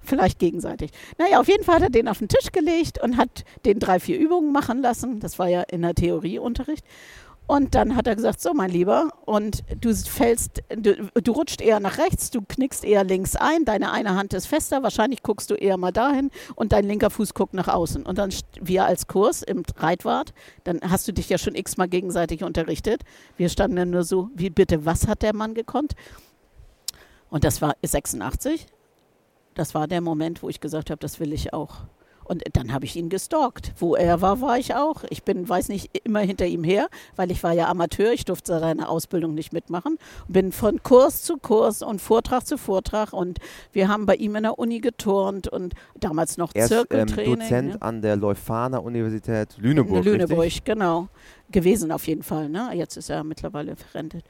[0.01, 0.91] vielleicht gegenseitig.
[1.17, 3.99] Naja, auf jeden Fall hat er den auf den Tisch gelegt und hat den drei,
[3.99, 5.19] vier Übungen machen lassen.
[5.19, 6.86] Das war ja in der Theorieunterricht.
[7.45, 11.82] Und dann hat er gesagt, so mein Lieber, und du fällst, du, du rutscht eher
[11.82, 15.56] nach rechts, du knickst eher links ein, deine eine Hand ist fester, wahrscheinlich guckst du
[15.56, 18.06] eher mal dahin und dein linker Fuß guckt nach außen.
[18.06, 22.43] Und dann wir als Kurs im Reitwart, dann hast du dich ja schon x-mal gegenseitig
[22.43, 23.03] unterrichtet.
[23.36, 25.95] Wir standen dann nur so, wie bitte, was hat der Mann gekonnt?
[27.29, 28.67] Und das war 86.
[29.53, 31.82] Das war der Moment, wo ich gesagt habe, das will ich auch.
[32.25, 33.73] Und dann habe ich ihn gestalkt.
[33.77, 35.03] Wo er war, war ich auch.
[35.09, 38.12] Ich bin, weiß nicht, immer hinter ihm her, weil ich war ja Amateur.
[38.12, 39.97] Ich durfte seine Ausbildung nicht mitmachen.
[40.27, 43.13] Bin von Kurs zu Kurs und Vortrag zu Vortrag.
[43.13, 43.39] Und
[43.71, 47.33] wir haben bei ihm in der Uni geturnt und damals noch er ist, Zirkeltraining.
[47.33, 47.81] Ähm, Dozent ne?
[47.81, 50.05] an der Leuphana Universität Lüneburg.
[50.05, 50.63] Lüneburg, richtig?
[50.63, 51.07] genau.
[51.51, 52.49] Gewesen auf jeden Fall.
[52.49, 52.71] Ne?
[52.73, 54.23] Jetzt ist er mittlerweile verrentet.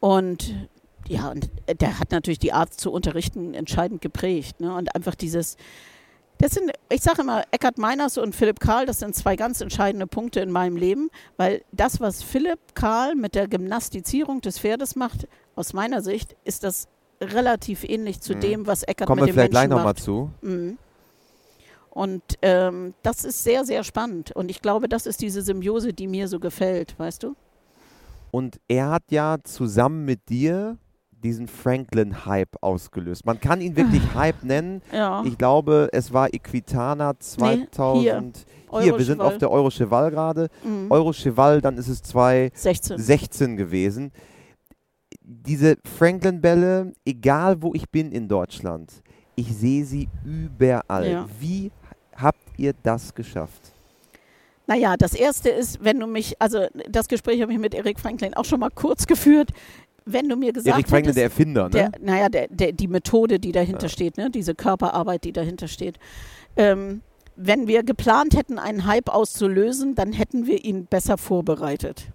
[0.00, 0.54] Und
[1.08, 4.60] ja, und der hat natürlich die Art zu unterrichten entscheidend geprägt.
[4.60, 4.74] Ne?
[4.74, 5.56] Und einfach dieses,
[6.40, 10.06] das sind, ich sage immer, Eckhard Meiners und Philipp Karl, das sind zwei ganz entscheidende
[10.06, 15.28] Punkte in meinem Leben, weil das, was Philipp Karl mit der Gymnastizierung des Pferdes macht,
[15.54, 16.88] aus meiner Sicht, ist das
[17.20, 18.40] relativ ähnlich zu mhm.
[18.40, 19.70] dem, was Eckhard Kommen mit dem Menschen macht.
[19.70, 20.30] Kommen wir vielleicht gleich nochmal zu.
[20.40, 20.78] Mhm.
[21.90, 24.32] Und ähm, das ist sehr, sehr spannend.
[24.32, 27.36] Und ich glaube, das ist diese Symbiose, die mir so gefällt, weißt du?
[28.30, 30.78] Und er hat ja zusammen mit dir
[31.22, 33.26] diesen Franklin-Hype ausgelöst.
[33.26, 34.82] Man kann ihn wirklich Hype nennen.
[34.92, 35.22] Ja.
[35.24, 38.04] Ich glaube, es war Equitana 2000.
[38.12, 40.48] Nee, hier, hier wir sind auf der Eurocheval gerade.
[40.64, 40.90] Mhm.
[40.90, 44.12] Eurocheval, dann ist es 2016 gewesen.
[45.22, 49.02] Diese Franklin-Bälle, egal wo ich bin in Deutschland,
[49.36, 51.10] ich sehe sie überall.
[51.10, 51.28] Ja.
[51.38, 51.70] Wie
[52.16, 53.72] habt ihr das geschafft?
[54.66, 58.34] Naja, das erste ist, wenn du mich, also das Gespräch habe ich mit Erik Franklin
[58.34, 59.50] auch schon mal kurz geführt
[60.12, 61.70] wenn du mir gesagt Erik Franklin, hättest, der Erfinder, ne?
[61.70, 63.88] Der, naja, der, der, die Methode, die dahinter ja.
[63.88, 64.30] steht, ne?
[64.30, 65.98] diese Körperarbeit, die dahinter steht.
[66.56, 67.02] Ähm,
[67.36, 72.06] wenn wir geplant hätten, einen Hype auszulösen, dann hätten wir ihn besser vorbereitet.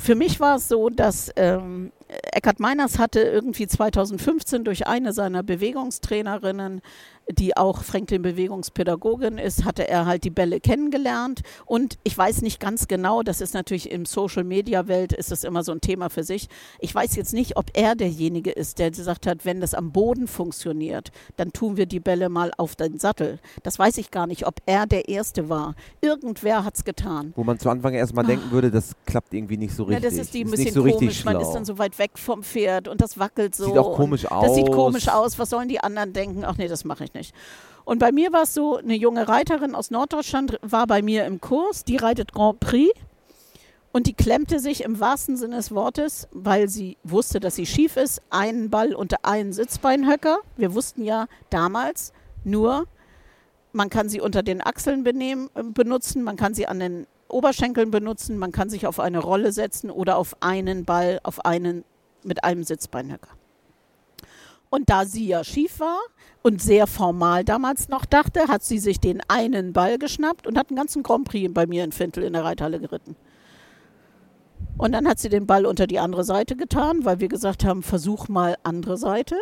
[0.00, 1.92] Für mich war es so, dass ähm,
[2.32, 6.80] Eckhard Meiners hatte irgendwie 2015 durch eine seiner Bewegungstrainerinnen
[7.30, 11.42] die auch Franklin-Bewegungspädagogin ist, hatte er halt die Bälle kennengelernt.
[11.66, 15.72] Und ich weiß nicht ganz genau, das ist natürlich im Social-Media-Welt ist das immer so
[15.72, 16.48] ein Thema für sich.
[16.80, 20.26] Ich weiß jetzt nicht, ob er derjenige ist, der gesagt hat, wenn das am Boden
[20.26, 23.38] funktioniert, dann tun wir die Bälle mal auf den Sattel.
[23.62, 25.74] Das weiß ich gar nicht, ob er der Erste war.
[26.00, 27.32] Irgendwer hat es getan.
[27.36, 30.02] Wo man zu Anfang erstmal denken würde, das klappt irgendwie nicht so richtig.
[30.02, 31.24] Ja, das ist die ein bisschen so komisch.
[31.24, 33.66] Man ist dann so weit weg vom Pferd und das wackelt so.
[33.66, 34.46] Sieht auch komisch aus.
[34.46, 35.38] Das sieht komisch aus.
[35.38, 36.44] Was sollen die anderen denken?
[36.44, 37.34] Ach nee, das mache ich nicht nicht.
[37.84, 41.40] Und bei mir war es so, eine junge Reiterin aus Norddeutschland war bei mir im
[41.40, 42.92] Kurs, die reitet Grand Prix
[43.92, 47.96] und die klemmte sich im wahrsten Sinne des Wortes, weil sie wusste, dass sie schief
[47.96, 50.38] ist, einen Ball unter einen Sitzbeinhöcker.
[50.56, 52.12] Wir wussten ja damals
[52.44, 52.86] nur,
[53.72, 57.90] man kann sie unter den Achseln benehmen, äh, benutzen, man kann sie an den Oberschenkeln
[57.90, 61.84] benutzen, man kann sich auf eine Rolle setzen oder auf einen Ball, auf einen
[62.22, 63.30] mit einem Sitzbeinhöcker.
[64.72, 66.00] Und da sie ja schief war
[66.40, 70.70] und sehr formal damals noch dachte, hat sie sich den einen Ball geschnappt und hat
[70.70, 73.14] einen ganzen Grand Prix bei mir in Fintel in der Reithalle geritten.
[74.78, 77.82] Und dann hat sie den Ball unter die andere Seite getan, weil wir gesagt haben,
[77.82, 79.36] versuch mal andere Seite.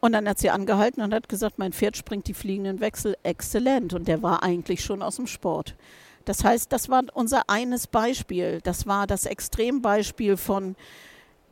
[0.00, 3.92] Und dann hat sie angehalten und hat gesagt, mein Pferd springt die fliegenden Wechsel exzellent.
[3.92, 5.76] Und der war eigentlich schon aus dem Sport.
[6.24, 8.60] Das heißt, das war unser eines Beispiel.
[8.62, 10.76] Das war das Extrembeispiel von,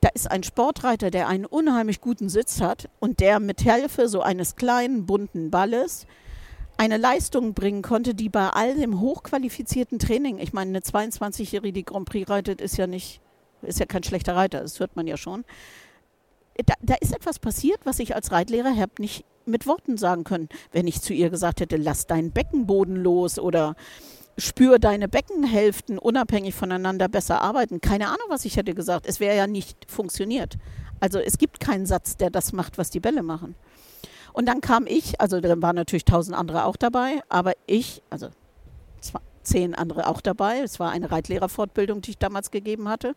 [0.01, 4.21] da ist ein Sportreiter, der einen unheimlich guten Sitz hat und der mit Hilfe so
[4.21, 6.07] eines kleinen bunten Balles
[6.77, 11.85] eine Leistung bringen konnte, die bei all dem hochqualifizierten Training, ich meine, eine 22-Jährige, die
[11.85, 13.21] Grand Prix reitet, ist ja nicht,
[13.63, 15.45] ist ja kein schlechter Reiter, das hört man ja schon.
[16.65, 20.49] Da, da ist etwas passiert, was ich als Reitlehrer habe nicht mit Worten sagen können.
[20.71, 23.75] Wenn ich zu ihr gesagt hätte, lass deinen Beckenboden los oder
[24.39, 27.81] spür deine Beckenhälften unabhängig voneinander besser arbeiten.
[27.81, 29.07] Keine Ahnung, was ich hätte gesagt.
[29.07, 30.57] Es wäre ja nicht funktioniert.
[31.01, 33.55] Also es gibt keinen Satz, der das macht, was die Bälle machen.
[34.33, 38.29] Und dann kam ich, also dann waren natürlich tausend andere auch dabei, aber ich, also
[39.43, 40.61] zehn andere auch dabei.
[40.61, 43.17] Es war eine Reitlehrerfortbildung, die ich damals gegeben hatte.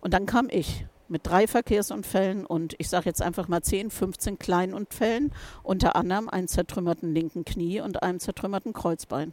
[0.00, 4.38] Und dann kam ich mit drei Verkehrsunfällen und ich sage jetzt einfach mal 10, 15
[4.38, 5.32] Kleinunfällen,
[5.62, 9.32] unter anderem einem zertrümmerten linken Knie und einem zertrümmerten Kreuzbein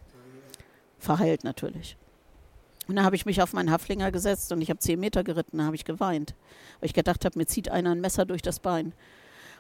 [1.04, 1.98] verheilt natürlich.
[2.88, 5.58] Und dann habe ich mich auf meinen Haflinger gesetzt und ich habe zehn Meter geritten,
[5.58, 6.36] da habe ich geweint.
[6.80, 8.94] Weil ich gedacht habe, mir zieht einer ein Messer durch das Bein.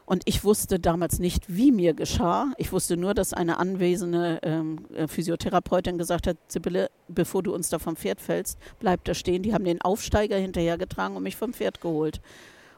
[0.06, 2.52] Und ich wusste damals nicht, wie mir geschah.
[2.58, 7.70] Ich wusste nur, dass eine anwesende ähm, äh, Physiotherapeutin gesagt hat, Sibylle, bevor du uns
[7.70, 9.44] da vom Pferd fällst, bleib da stehen.
[9.44, 12.18] Die haben den Aufsteiger hinterhergetragen und mich vom Pferd geholt.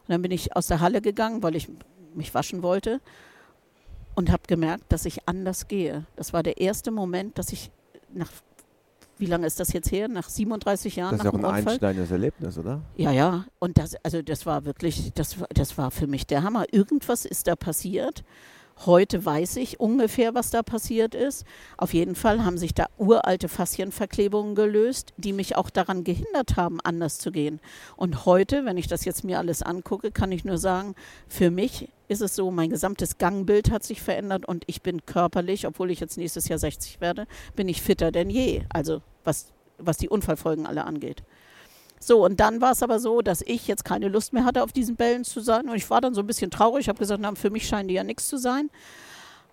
[0.08, 1.67] Und dann bin ich aus der Halle gegangen, weil ich
[2.13, 3.01] mich waschen wollte
[4.13, 6.06] und habe gemerkt, dass ich anders gehe.
[6.15, 7.71] Das war der erste Moment, dass ich
[8.13, 8.32] nach
[9.17, 10.08] wie lange ist das jetzt her?
[10.08, 11.17] Nach 37 Jahren?
[11.17, 12.82] Das ist ja auch ein einschneidendes Erlebnis, oder?
[12.95, 13.45] Ja, ja.
[13.60, 16.65] Und das, also das war wirklich, das, das war für mich der Hammer.
[16.71, 18.23] Irgendwas ist da passiert.
[18.85, 21.45] Heute weiß ich ungefähr, was da passiert ist.
[21.77, 26.81] Auf jeden Fall haben sich da uralte Faszienverklebungen gelöst, die mich auch daran gehindert haben,
[26.81, 27.61] anders zu gehen.
[27.95, 30.93] Und heute, wenn ich das jetzt mir alles angucke, kann ich nur sagen,
[31.29, 35.65] für mich ist es so, mein gesamtes Gangbild hat sich verändert und ich bin körperlich,
[35.65, 38.63] obwohl ich jetzt nächstes Jahr 60 werde, bin ich fitter denn je.
[38.69, 41.23] Also was, was die Unfallfolgen alle angeht.
[41.99, 44.71] So, und dann war es aber so, dass ich jetzt keine Lust mehr hatte, auf
[44.71, 45.69] diesen Bällen zu sein.
[45.69, 46.81] Und ich war dann so ein bisschen traurig.
[46.81, 48.69] Ich habe gesagt, na, für mich scheinen die ja nichts zu sein.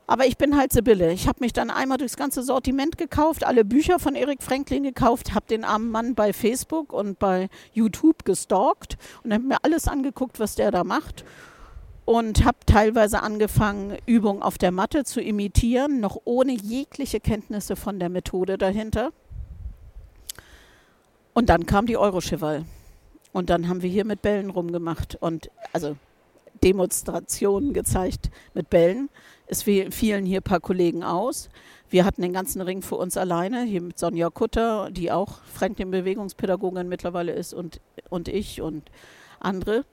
[0.07, 1.13] Aber ich bin halt Sibylle.
[1.13, 5.35] Ich habe mich dann einmal durchs ganze Sortiment gekauft, alle Bücher von Erik Franklin gekauft,
[5.35, 10.41] habe den armen Mann bei Facebook und bei YouTube gestalkt und habe mir alles angeguckt,
[10.41, 11.25] was der da macht
[12.05, 18.01] und habe teilweise angefangen, Übungen auf der Matte zu imitieren, noch ohne jegliche Kenntnisse von
[18.01, 19.13] der Methode dahinter.
[21.35, 22.65] Und dann kam die Eurocheval.
[23.33, 25.97] Und dann haben wir hier mit Bällen rumgemacht und also
[26.63, 29.09] Demonstrationen gezeigt mit Bällen.
[29.47, 31.49] Es fielen hier ein paar Kollegen aus.
[31.89, 36.89] Wir hatten den ganzen Ring für uns alleine, hier mit Sonja Kutter, die auch Franklin-Bewegungspädagogin
[36.89, 38.91] mittlerweile ist, und, und ich und
[39.41, 39.85] andere.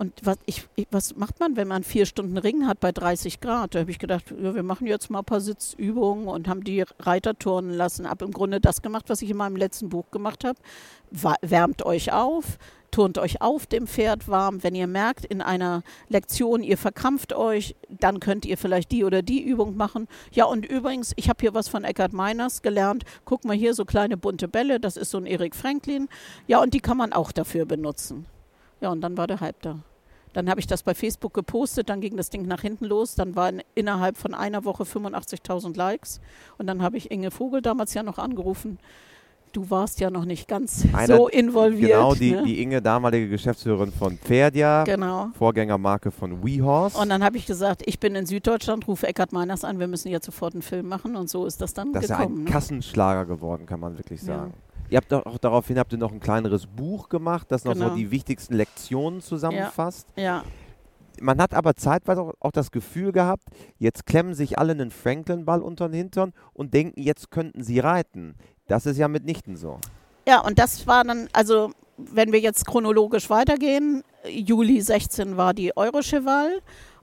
[0.00, 3.74] Und was, ich, was macht man, wenn man vier Stunden Ring hat bei 30 Grad?
[3.74, 6.86] Da habe ich gedacht, ja, wir machen jetzt mal ein paar Sitzübungen und haben die
[7.00, 8.08] Reiter turnen lassen.
[8.08, 10.58] Habe im Grunde das gemacht, was ich in meinem letzten Buch gemacht habe.
[11.42, 12.56] Wärmt euch auf,
[12.90, 14.62] turnt euch auf dem Pferd warm.
[14.62, 19.20] Wenn ihr merkt, in einer Lektion, ihr verkrampft euch, dann könnt ihr vielleicht die oder
[19.20, 20.08] die Übung machen.
[20.32, 23.04] Ja, und übrigens, ich habe hier was von Eckhard Meiners gelernt.
[23.26, 26.08] Guck mal hier, so kleine bunte Bälle, das ist so ein Erik Franklin.
[26.46, 28.24] Ja, und die kann man auch dafür benutzen.
[28.80, 29.80] Ja, und dann war der Hype da.
[30.32, 33.14] Dann habe ich das bei Facebook gepostet, dann ging das Ding nach hinten los.
[33.14, 36.20] Dann waren innerhalb von einer Woche 85.000 Likes.
[36.58, 38.78] Und dann habe ich Inge Vogel damals ja noch angerufen.
[39.52, 41.90] Du warst ja noch nicht ganz Einer, so involviert.
[41.90, 42.44] Genau, die, ne?
[42.44, 45.30] die Inge, damalige Geschäftsführerin von Pferdia, genau.
[45.36, 46.96] Vorgängermarke von WeHorse.
[46.96, 50.08] Und dann habe ich gesagt, ich bin in Süddeutschland, rufe Eckhard Meiners an, wir müssen
[50.08, 51.16] jetzt sofort einen Film machen.
[51.16, 52.18] Und so ist das dann das gekommen.
[52.18, 52.50] Das ist ja ein ne?
[52.50, 54.52] Kassenschlager geworden, kann man wirklich sagen.
[54.54, 54.69] Ja.
[54.90, 57.90] Ihr habt auch daraufhin habt ihr noch ein kleineres Buch gemacht, das noch genau.
[57.90, 60.08] so die wichtigsten Lektionen zusammenfasst.
[60.16, 60.22] Ja.
[60.22, 60.44] ja.
[61.20, 63.44] Man hat aber zeitweise auch, auch, das Gefühl gehabt,
[63.78, 68.34] jetzt klemmen sich alle einen Franklin-Ball unter den Hintern und denken, jetzt könnten sie reiten.
[68.66, 69.78] Das ist ja mitnichten so.
[70.26, 75.76] Ja, und das war dann, also wenn wir jetzt chronologisch weitergehen, Juli 16 war die
[75.76, 76.60] Eurocheval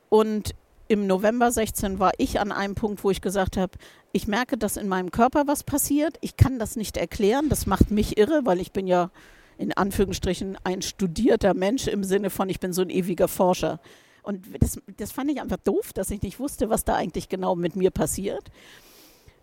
[0.10, 0.56] und
[0.88, 3.74] im November 16 war ich an einem Punkt, wo ich gesagt habe,
[4.18, 6.18] ich merke, dass in meinem Körper was passiert.
[6.22, 7.50] Ich kann das nicht erklären.
[7.50, 9.12] Das macht mich irre, weil ich bin ja
[9.60, 13.80] in Anführungsstrichen ein studierter Mensch im Sinne von, ich bin so ein ewiger Forscher.
[14.24, 17.56] Und das, das fand ich einfach doof, dass ich nicht wusste, was da eigentlich genau
[17.56, 18.50] mit mir passiert.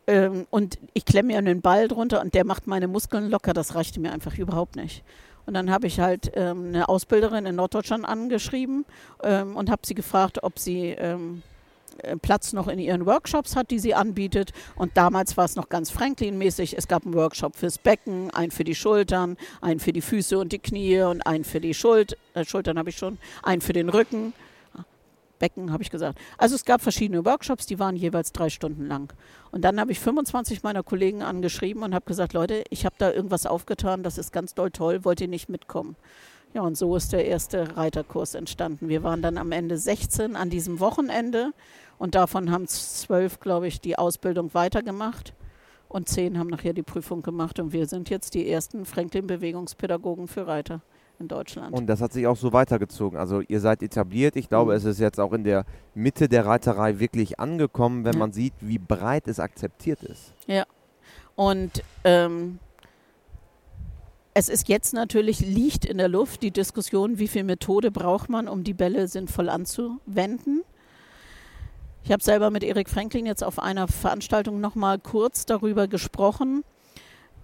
[0.08, 3.52] Ähm, und ich klemme mir einen Ball drunter und der macht meine Muskeln locker.
[3.52, 5.04] Das reichte mir einfach überhaupt nicht.
[5.46, 8.86] Und dann habe ich halt ähm, eine Ausbilderin in Norddeutschland angeschrieben
[9.22, 10.96] ähm, und habe sie gefragt, ob sie
[12.22, 14.52] Platz noch in ihren Workshops hat, die sie anbietet.
[14.76, 16.76] Und damals war es noch ganz Franklin-mäßig.
[16.76, 20.52] Es gab einen Workshop fürs Becken, einen für die Schultern, einen für die Füße und
[20.52, 23.88] die Knie und einen für die Schult äh, Schultern habe ich schon, einen für den
[23.88, 24.32] Rücken.
[25.40, 26.18] Becken habe ich gesagt.
[26.38, 29.12] Also es gab verschiedene Workshops, die waren jeweils drei Stunden lang.
[29.50, 33.10] Und dann habe ich 25 meiner Kollegen angeschrieben und habe gesagt, Leute, ich habe da
[33.10, 35.96] irgendwas aufgetan, das ist ganz doll toll, wollt ihr nicht mitkommen?
[36.54, 38.88] Ja, und so ist der erste Reiterkurs entstanden.
[38.88, 41.50] Wir waren dann am Ende 16 an diesem Wochenende
[41.98, 45.34] und davon haben zwölf, glaube ich, die Ausbildung weitergemacht
[45.88, 50.46] und zehn haben nachher die Prüfung gemacht und wir sind jetzt die ersten Franklin-Bewegungspädagogen für
[50.46, 50.82] Reiter
[51.18, 51.72] in Deutschland.
[51.72, 53.18] Und das hat sich auch so weitergezogen.
[53.18, 54.36] Also ihr seid etabliert.
[54.36, 54.78] Ich glaube, mhm.
[54.78, 58.18] es ist jetzt auch in der Mitte der Reiterei wirklich angekommen, wenn ja.
[58.18, 60.34] man sieht, wie breit es akzeptiert ist.
[60.46, 60.64] Ja.
[61.36, 62.58] Und ähm,
[64.34, 68.48] es ist jetzt natürlich, liegt in der Luft die Diskussion, wie viel Methode braucht man,
[68.48, 70.62] um die Bälle sinnvoll anzuwenden.
[72.04, 76.62] Ich habe selber mit Erik Franklin jetzt auf einer Veranstaltung nochmal kurz darüber gesprochen.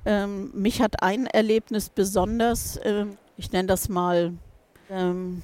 [0.05, 3.07] Ähm, mich hat ein Erlebnis besonders, äh,
[3.39, 4.35] ich nenne das mal,
[4.91, 5.41] ähm,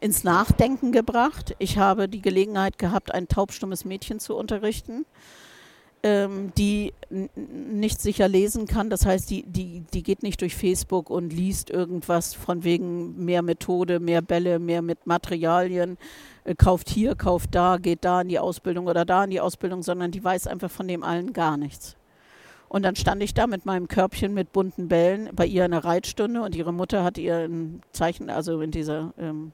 [0.00, 1.54] ins Nachdenken gebracht.
[1.60, 5.06] Ich habe die Gelegenheit gehabt, ein taubstummes Mädchen zu unterrichten
[6.02, 6.92] ähm, die
[7.34, 8.90] nicht sicher lesen kann.
[8.90, 13.42] Das heißt, die, die, die geht nicht durch Facebook und liest irgendwas von wegen mehr
[13.42, 15.98] Methode, mehr Bälle, mehr mit Materialien,
[16.44, 19.82] äh, kauft hier, kauft da, geht da in die Ausbildung oder da in die Ausbildung,
[19.82, 21.96] sondern die weiß einfach von dem allen gar nichts.
[22.68, 25.84] Und dann stand ich da mit meinem Körbchen mit bunten Bällen bei ihr in der
[25.84, 29.52] Reitstunde und ihre Mutter hat ihr ein Zeichen, also in dieser ähm,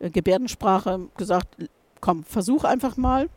[0.00, 1.56] äh, Gebärdensprache gesagt,
[2.00, 3.28] komm, versuch einfach mal.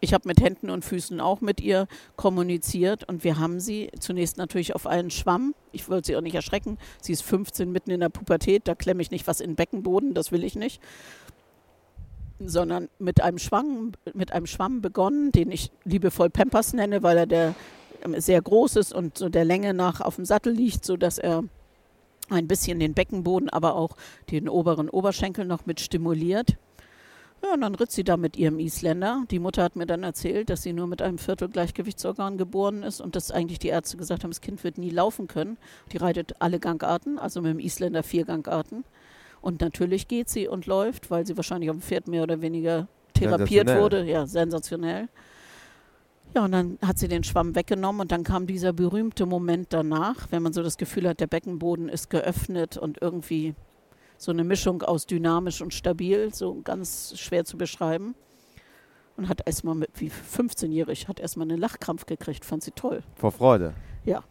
[0.00, 4.36] Ich habe mit Händen und Füßen auch mit ihr kommuniziert und wir haben sie zunächst
[4.36, 5.54] natürlich auf einen Schwamm.
[5.72, 6.78] Ich wollte sie auch nicht erschrecken.
[7.00, 10.14] Sie ist 15 mitten in der Pubertät, da klemme ich nicht was in den Beckenboden,
[10.14, 10.80] das will ich nicht.
[12.38, 17.26] Sondern mit einem Schwamm, mit einem Schwamm begonnen, den ich liebevoll Pampers nenne, weil er
[17.26, 17.54] der
[18.04, 21.42] ähm, sehr groß ist und so der Länge nach auf dem Sattel liegt, sodass er
[22.30, 23.96] ein bisschen den Beckenboden, aber auch
[24.30, 26.56] den oberen Oberschenkel noch mit stimuliert.
[27.42, 29.24] Ja, und dann ritt sie da mit ihrem Isländer.
[29.30, 33.00] Die Mutter hat mir dann erzählt, dass sie nur mit einem Viertel Gleichgewichtsorgan geboren ist
[33.00, 35.56] und dass eigentlich die Ärzte gesagt haben, das Kind wird nie laufen können.
[35.92, 38.84] Die reitet alle Gangarten, also mit dem Isländer vier Gangarten.
[39.40, 42.88] Und natürlich geht sie und läuft, weil sie wahrscheinlich auf dem Pferd mehr oder weniger
[43.14, 44.04] therapiert wurde.
[44.04, 45.08] Ja, sensationell.
[46.34, 50.26] Ja, und dann hat sie den Schwamm weggenommen und dann kam dieser berühmte Moment danach,
[50.30, 53.54] wenn man so das Gefühl hat, der Beckenboden ist geöffnet und irgendwie
[54.18, 58.14] so eine Mischung aus dynamisch und stabil, so ganz schwer zu beschreiben.
[59.16, 63.02] Und hat erstmal mit, wie 15-jährig, hat erstmal einen Lachkrampf gekriegt, fand sie toll.
[63.14, 63.74] Vor Freude.
[64.04, 64.22] Ja.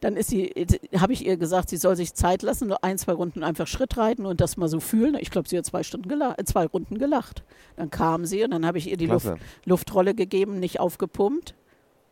[0.00, 0.52] Dann ist sie,
[0.96, 3.96] habe ich ihr gesagt, sie soll sich Zeit lassen, nur ein, zwei Runden einfach Schritt
[3.96, 5.16] reiten und das mal so fühlen.
[5.20, 7.44] Ich glaube, sie hat zwei, Stunden äh, zwei Runden gelacht.
[7.76, 9.32] Dann kam sie und dann habe ich ihr die Luft,
[9.64, 11.54] Luftrolle gegeben, nicht aufgepumpt.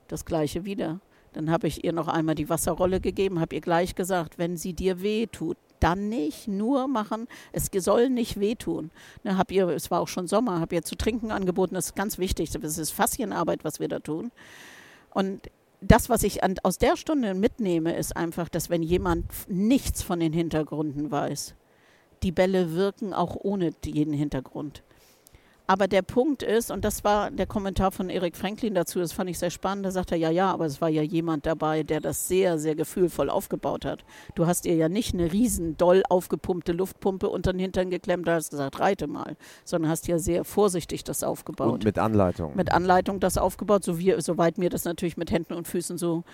[0.07, 1.01] Das gleiche wieder.
[1.33, 4.73] Dann habe ich ihr noch einmal die Wasserrolle gegeben, habe ihr gleich gesagt, wenn sie
[4.73, 8.91] dir weh tut, dann nicht nur machen, es soll nicht wehtun.
[9.25, 11.97] Ne, hab ihr, es war auch schon Sommer, habe ihr zu trinken angeboten, das ist
[11.97, 14.31] ganz wichtig, das ist Faszienarbeit, was wir da tun.
[15.13, 20.03] Und das, was ich an, aus der Stunde mitnehme, ist einfach, dass wenn jemand nichts
[20.03, 21.55] von den Hintergründen weiß,
[22.23, 24.83] die Bälle wirken auch ohne jeden Hintergrund.
[25.71, 29.31] Aber der Punkt ist, und das war der Kommentar von Erik Franklin dazu, das fand
[29.31, 32.01] ich sehr spannend, da sagt er, ja, ja, aber es war ja jemand dabei, der
[32.01, 34.05] das sehr, sehr gefühlvoll aufgebaut hat.
[34.35, 38.35] Du hast ihr ja nicht eine riesen doll aufgepumpte Luftpumpe unter den Hintern geklemmt, da
[38.35, 41.73] hast gesagt, reite mal, sondern hast ja sehr vorsichtig das aufgebaut.
[41.73, 42.57] Und mit Anleitung.
[42.57, 46.25] Mit Anleitung das aufgebaut, so wie, soweit mir das natürlich mit Händen und Füßen so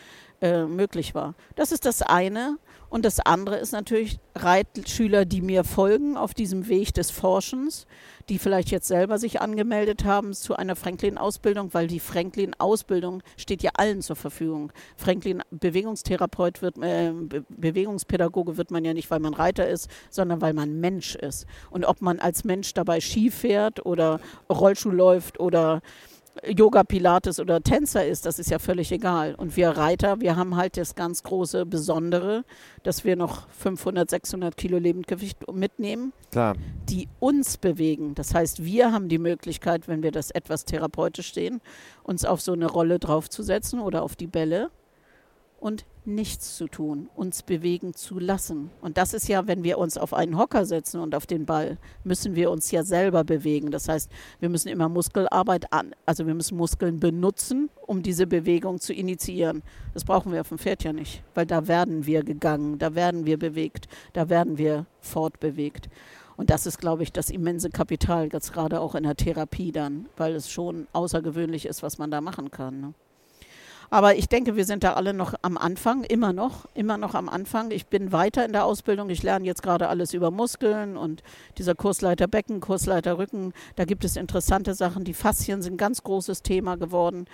[0.40, 1.35] äh, möglich war.
[1.57, 2.57] Das ist das eine.
[2.88, 7.87] Und das andere ist natürlich Reitschüler, die mir folgen auf diesem Weg des Forschens,
[8.29, 13.72] die vielleicht jetzt selber sich angemeldet haben zu einer Franklin-Ausbildung, weil die Franklin-Ausbildung steht ja
[13.75, 14.72] allen zur Verfügung.
[14.96, 20.40] Franklin Bewegungstherapeut wird, äh, Be Bewegungspädagoge wird man ja nicht, weil man Reiter ist, sondern
[20.40, 21.46] weil man Mensch ist.
[21.70, 24.20] Und ob man als Mensch dabei Ski fährt oder
[24.51, 25.81] Rollschuh läuft oder
[26.44, 29.35] Yoga, Pilates oder Tänzer ist, das ist ja völlig egal.
[29.35, 32.44] Und wir Reiter, wir haben halt das ganz große Besondere,
[32.83, 36.55] dass wir noch 500, 600 Kilo Lebendgewicht mitnehmen, Klar.
[36.88, 38.14] die uns bewegen.
[38.14, 41.61] Das heißt, wir haben die Möglichkeit, wenn wir das etwas therapeutisch sehen,
[42.03, 44.70] uns auf so eine Rolle draufzusetzen oder auf die Bälle
[45.59, 48.70] und nichts zu tun, uns bewegen zu lassen.
[48.80, 51.78] Und das ist ja, wenn wir uns auf einen Hocker setzen und auf den Ball,
[52.04, 53.70] müssen wir uns ja selber bewegen.
[53.70, 58.80] Das heißt, wir müssen immer Muskelarbeit an, also wir müssen Muskeln benutzen, um diese Bewegung
[58.80, 59.62] zu initiieren.
[59.94, 63.26] Das brauchen wir auf dem Pferd ja nicht, weil da werden wir gegangen, da werden
[63.26, 65.88] wir bewegt, da werden wir fortbewegt.
[66.36, 70.07] Und das ist, glaube ich, das immense Kapital, jetzt gerade auch in der Therapie dann,
[70.16, 72.80] weil es schon außergewöhnlich ist, was man da machen kann.
[72.80, 72.94] Ne?
[73.91, 77.28] Aber ich denke, wir sind da alle noch am Anfang, immer noch, immer noch am
[77.28, 77.70] Anfang.
[77.70, 79.11] Ich bin weiter in der Ausbildung.
[79.11, 81.22] Ich lerne jetzt gerade alles über Muskeln und
[81.59, 83.53] dieser Kursleiter Becken, Kursleiter Rücken.
[83.76, 85.05] Da gibt es interessante Sachen.
[85.05, 87.26] Die Faszien sind ein ganz großes Thema geworden.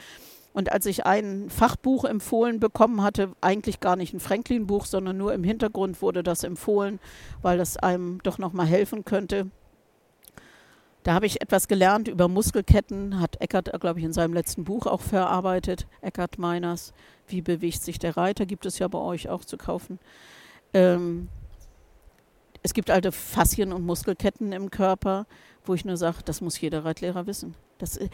[0.52, 5.32] Und als ich ein Fachbuch empfohlen bekommen hatte, eigentlich gar nicht ein Franklin-Buch, sondern nur
[5.32, 7.00] im Hintergrund wurde das empfohlen,
[7.40, 9.50] weil das einem doch nochmal helfen könnte.
[11.02, 14.86] Da habe ich etwas gelernt über Muskelketten, hat Eckert, glaube ich, in seinem letzten Buch
[14.86, 16.92] auch verarbeitet, Eckert Meiners.
[17.26, 18.46] Wie bewegt sich der Reiter?
[18.46, 19.98] Gibt es ja bei euch auch zu kaufen.
[20.72, 21.28] Ähm,
[22.62, 25.26] es gibt alte Faszien und Muskelketten im Körper,
[25.64, 27.54] wo ich nur sage, das muss jeder Reitlehrer wissen.
[27.78, 28.08] Das, äh,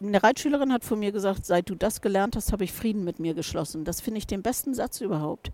[0.00, 3.18] eine Reitschülerin hat von mir gesagt, seit du das gelernt hast, habe ich Frieden mit
[3.18, 3.84] mir geschlossen.
[3.84, 5.52] Das finde ich den besten Satz überhaupt.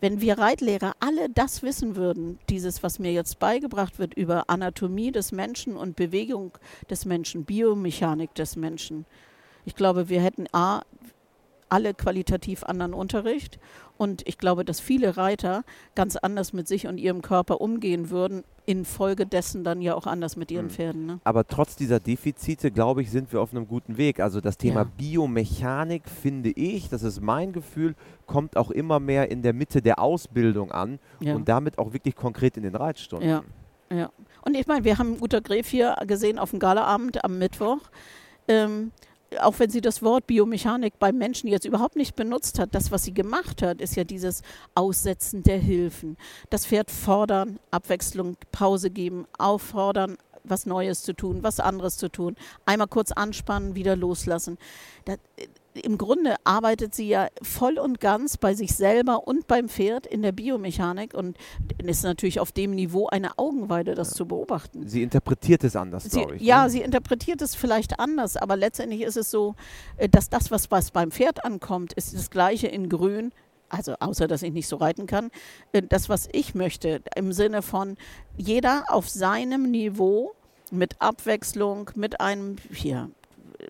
[0.00, 5.12] Wenn wir Reitlehrer alle das wissen würden, dieses, was mir jetzt beigebracht wird über Anatomie
[5.12, 6.56] des Menschen und Bewegung
[6.88, 9.04] des Menschen, Biomechanik des Menschen,
[9.64, 10.82] ich glaube, wir hätten A,
[11.68, 13.58] alle qualitativ anderen Unterricht.
[14.00, 15.62] Und ich glaube, dass viele Reiter
[15.94, 20.50] ganz anders mit sich und ihrem Körper umgehen würden, infolgedessen dann ja auch anders mit
[20.50, 20.70] ihren hm.
[20.70, 21.04] Pferden.
[21.04, 21.20] Ne?
[21.22, 24.18] Aber trotz dieser Defizite, glaube ich, sind wir auf einem guten Weg.
[24.20, 24.90] Also das Thema ja.
[24.96, 27.94] Biomechanik, finde ich, das ist mein Gefühl,
[28.24, 31.34] kommt auch immer mehr in der Mitte der Ausbildung an ja.
[31.34, 33.28] und damit auch wirklich konkret in den Reitstunden.
[33.28, 33.42] Ja,
[33.92, 34.10] ja.
[34.40, 37.80] Und ich meine, wir haben Guter Gref hier gesehen auf dem Galaabend am Mittwoch.
[38.48, 38.92] Ähm,
[39.38, 43.04] auch wenn sie das Wort Biomechanik beim Menschen jetzt überhaupt nicht benutzt hat, das, was
[43.04, 44.42] sie gemacht hat, ist ja dieses
[44.74, 46.16] Aussetzen der Hilfen.
[46.50, 52.34] Das Pferd fordern, Abwechslung, Pause geben, auffordern, was Neues zu tun, was anderes zu tun,
[52.64, 54.58] einmal kurz anspannen, wieder loslassen.
[55.04, 55.18] Das,
[55.74, 60.22] im Grunde arbeitet sie ja voll und ganz bei sich selber und beim Pferd in
[60.22, 61.36] der Biomechanik und
[61.78, 64.16] ist natürlich auf dem Niveau eine Augenweide, das ja.
[64.16, 64.86] zu beobachten.
[64.88, 66.42] Sie interpretiert es anders, glaube ich.
[66.42, 66.70] Ja, ne?
[66.70, 69.54] sie interpretiert es vielleicht anders, aber letztendlich ist es so,
[69.96, 73.32] äh, dass das, was, was beim Pferd ankommt, ist das gleiche in Grün,
[73.68, 75.30] also außer dass ich nicht so reiten kann,
[75.72, 77.96] äh, das, was ich möchte, im Sinne von
[78.36, 80.32] jeder auf seinem Niveau
[80.72, 83.10] mit Abwechslung, mit einem, hier,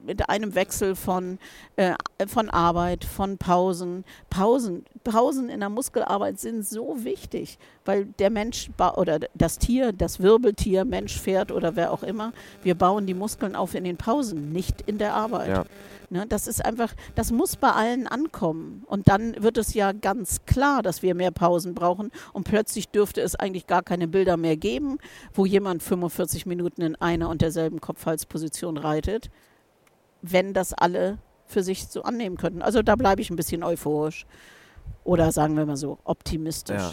[0.05, 1.39] mit einem Wechsel von,
[1.77, 1.95] äh,
[2.27, 4.05] von Arbeit, von Pausen.
[4.29, 4.85] Pausen.
[5.05, 10.85] Pausen in der Muskelarbeit sind so wichtig, weil der Mensch oder das Tier, das Wirbeltier,
[10.85, 12.33] Mensch, Pferd oder wer auch immer,
[12.63, 15.49] wir bauen die Muskeln auf in den Pausen, nicht in der Arbeit.
[15.49, 15.65] Ja.
[16.13, 18.83] Ne, das ist einfach, das muss bei allen ankommen.
[18.87, 22.11] Und dann wird es ja ganz klar, dass wir mehr Pausen brauchen.
[22.33, 24.99] Und plötzlich dürfte es eigentlich gar keine Bilder mehr geben,
[25.33, 29.31] wo jemand 45 Minuten in einer und derselben Kopfhalsposition reitet
[30.23, 32.63] wenn das alle für sich so annehmen könnten.
[32.63, 34.27] Also da bleibe ich ein bisschen euphorisch.
[35.05, 36.77] Oder sagen wir mal so, optimistisch.
[36.77, 36.93] Ja.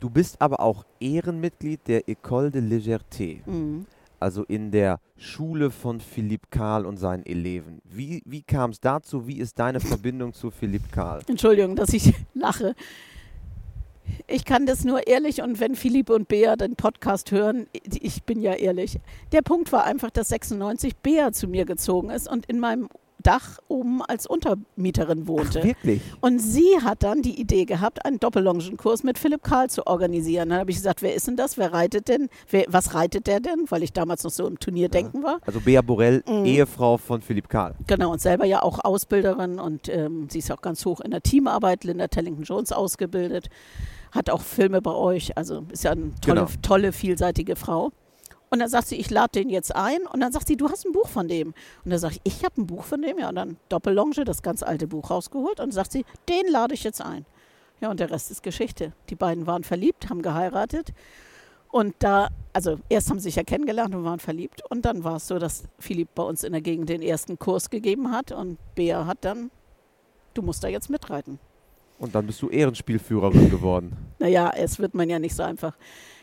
[0.00, 3.40] Du bist aber auch Ehrenmitglied der École de Légèreté.
[3.46, 3.86] Mhm.
[4.18, 7.80] Also in der Schule von Philipp Karl und seinen Eleven.
[7.84, 9.26] Wie, wie kam es dazu?
[9.26, 11.22] Wie ist deine Verbindung zu Philipp Karl?
[11.26, 12.74] Entschuldigung, dass ich lache.
[14.26, 18.40] Ich kann das nur ehrlich und wenn Philipp und Bea den Podcast hören, ich bin
[18.40, 18.98] ja ehrlich.
[19.32, 22.88] Der Punkt war einfach, dass 96 Bea zu mir gezogen ist und in meinem
[23.22, 25.60] Dach oben als Untermieterin wohnte.
[25.60, 26.00] Ach, wirklich?
[26.20, 30.50] Und sie hat dann die Idee gehabt, einen Doppellongenkurs mit Philipp Karl zu organisieren.
[30.50, 31.58] Dann habe ich gesagt, wer ist denn das?
[31.58, 32.28] Wer reitet denn?
[32.48, 33.66] Wer, was reitet der denn?
[33.68, 35.26] Weil ich damals noch so im Turnierdenken ja.
[35.26, 35.40] war.
[35.46, 36.44] Also Bea Borell, mhm.
[36.44, 37.74] Ehefrau von Philipp Karl.
[37.86, 41.22] Genau, und selber ja auch Ausbilderin und ähm, sie ist auch ganz hoch in der
[41.22, 43.48] Teamarbeit, Linda Tellington-Jones ausgebildet
[44.12, 46.50] hat auch Filme bei euch, also ist ja eine tolle, genau.
[46.62, 47.92] tolle vielseitige Frau.
[48.50, 50.06] Und dann sagt sie, ich lade den jetzt ein.
[50.06, 51.48] Und dann sagt sie, du hast ein Buch von dem.
[51.84, 53.18] Und dann sage ich, ich habe ein Buch von dem.
[53.18, 55.60] Ja, und dann Doppellonge, das ganz alte Buch rausgeholt.
[55.60, 57.24] Und dann sagt sie, den lade ich jetzt ein.
[57.80, 58.92] Ja, und der Rest ist Geschichte.
[59.08, 60.92] Die beiden waren verliebt, haben geheiratet.
[61.70, 64.62] Und da, also erst haben sie sich ja kennengelernt und waren verliebt.
[64.68, 67.70] Und dann war es so, dass Philipp bei uns in der Gegend den ersten Kurs
[67.70, 68.32] gegeben hat.
[68.32, 69.52] Und Bea hat dann,
[70.34, 71.38] du musst da jetzt mitreiten.
[72.00, 73.96] Und dann bist du Ehrenspielführerin geworden.
[74.18, 75.76] naja, es wird man ja nicht so einfach.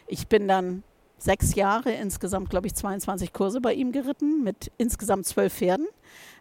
[0.07, 0.83] Ich bin dann
[1.19, 5.87] sechs Jahre, insgesamt glaube ich 22 Kurse bei ihm geritten, mit insgesamt zwölf Pferden.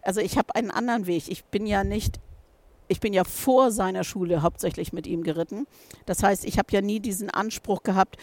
[0.01, 1.28] Also ich habe einen anderen Weg.
[1.28, 2.18] Ich bin ja nicht,
[2.89, 5.66] ich bin ja vor seiner Schule hauptsächlich mit ihm geritten.
[6.07, 8.16] Das heißt, ich habe ja nie diesen Anspruch gehabt,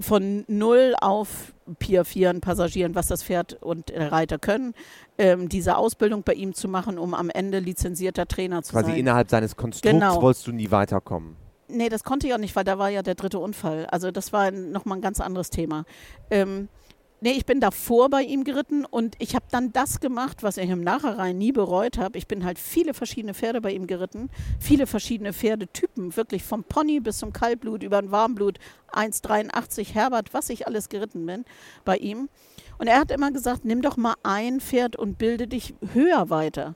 [0.00, 4.74] von null auf Piafieren, Passagieren, was das Pferd und der Reiter können,
[5.18, 8.90] ähm, diese Ausbildung bei ihm zu machen, um am Ende lizenzierter Trainer zu Quasi sein.
[8.92, 10.20] Quasi innerhalb seines Konstrukts genau.
[10.20, 11.36] wolltest du nie weiterkommen.
[11.68, 13.86] Nee, das konnte ich auch nicht, weil da war ja der dritte Unfall.
[13.86, 15.84] Also das war nochmal ein ganz anderes Thema.
[16.30, 16.68] Ähm,
[17.24, 20.68] Nee, ich bin davor bei ihm geritten und ich habe dann das gemacht, was ich
[20.68, 22.18] im Nachhinein nie bereut habe.
[22.18, 26.98] Ich bin halt viele verschiedene Pferde bei ihm geritten, viele verschiedene Pferdetypen, wirklich vom Pony
[26.98, 28.58] bis zum Kaltblut über ein Warmblut,
[28.90, 31.44] 1,83 Herbert, was ich alles geritten bin
[31.84, 32.28] bei ihm.
[32.78, 36.74] Und er hat immer gesagt, nimm doch mal ein Pferd und bilde dich höher weiter.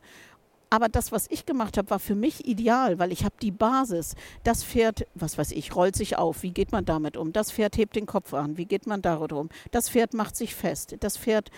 [0.68, 4.14] Aber das, was ich gemacht habe, war für mich ideal, weil ich habe die Basis.
[4.42, 6.42] Das Pferd, was weiß ich, rollt sich auf.
[6.42, 7.32] Wie geht man damit um?
[7.32, 8.56] Das Pferd hebt den Kopf an.
[8.56, 9.48] Wie geht man darüber um?
[9.70, 10.96] Das Pferd macht sich fest.
[11.00, 11.50] Das Pferd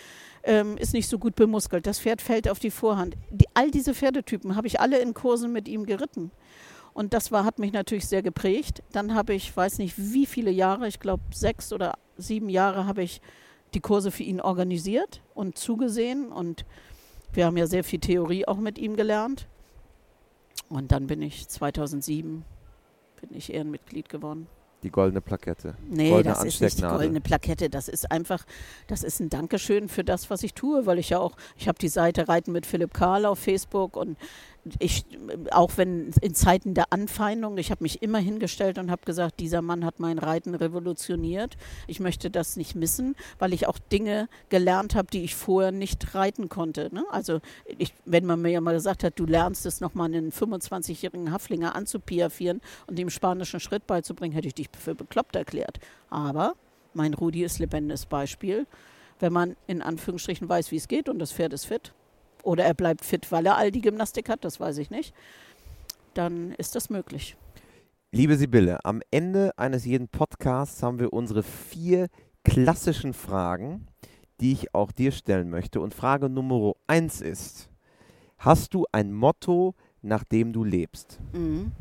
[0.42, 1.86] ähm, ist nicht so gut bemuskelt.
[1.86, 3.16] Das Pferd fällt auf die Vorhand.
[3.30, 6.30] Die, all diese Pferdetypen habe ich alle in Kursen mit ihm geritten.
[6.92, 8.82] Und das war, hat mich natürlich sehr geprägt.
[8.92, 13.02] Dann habe ich, weiß nicht wie viele Jahre, ich glaube sechs oder sieben Jahre, habe
[13.02, 13.22] ich
[13.74, 16.64] die Kurse für ihn organisiert und zugesehen und
[17.32, 19.46] wir haben ja sehr viel Theorie auch mit ihm gelernt.
[20.68, 22.44] Und dann bin ich 2007
[23.20, 24.46] bin ich Ehrenmitglied geworden.
[24.84, 25.74] Die goldene Plakette.
[25.88, 27.68] Nee, goldene das ist nicht die goldene Plakette.
[27.68, 28.44] Das ist einfach,
[28.86, 31.78] das ist ein Dankeschön für das, was ich tue, weil ich ja auch, ich habe
[31.80, 34.16] die Seite Reiten mit Philipp Karl auf Facebook und
[34.78, 35.04] ich,
[35.50, 39.62] auch wenn in Zeiten der Anfeindung, ich habe mich immer hingestellt und habe gesagt, dieser
[39.62, 41.56] Mann hat mein Reiten revolutioniert.
[41.86, 46.14] Ich möchte das nicht missen, weil ich auch Dinge gelernt habe, die ich vorher nicht
[46.14, 46.92] reiten konnte.
[46.92, 47.04] Ne?
[47.10, 51.32] Also ich, wenn man mir ja mal gesagt hat, du lernst es nochmal einen 25-jährigen
[51.32, 55.78] Haflinger anzupiafieren und dem spanischen Schritt beizubringen, hätte ich dich für bekloppt erklärt.
[56.10, 56.54] Aber
[56.94, 58.66] mein Rudi ist lebendiges Beispiel.
[59.20, 61.92] Wenn man in Anführungsstrichen weiß, wie es geht und das Pferd ist fit,
[62.48, 65.14] oder er bleibt fit, weil er all die Gymnastik hat, das weiß ich nicht,
[66.14, 67.36] dann ist das möglich.
[68.10, 72.08] Liebe Sibylle, am Ende eines jeden Podcasts haben wir unsere vier
[72.42, 73.86] klassischen Fragen,
[74.40, 75.78] die ich auch dir stellen möchte.
[75.82, 77.68] Und Frage Nummer eins ist:
[78.38, 81.20] Hast du ein Motto, nach dem du lebst?
[81.34, 81.72] Mhm.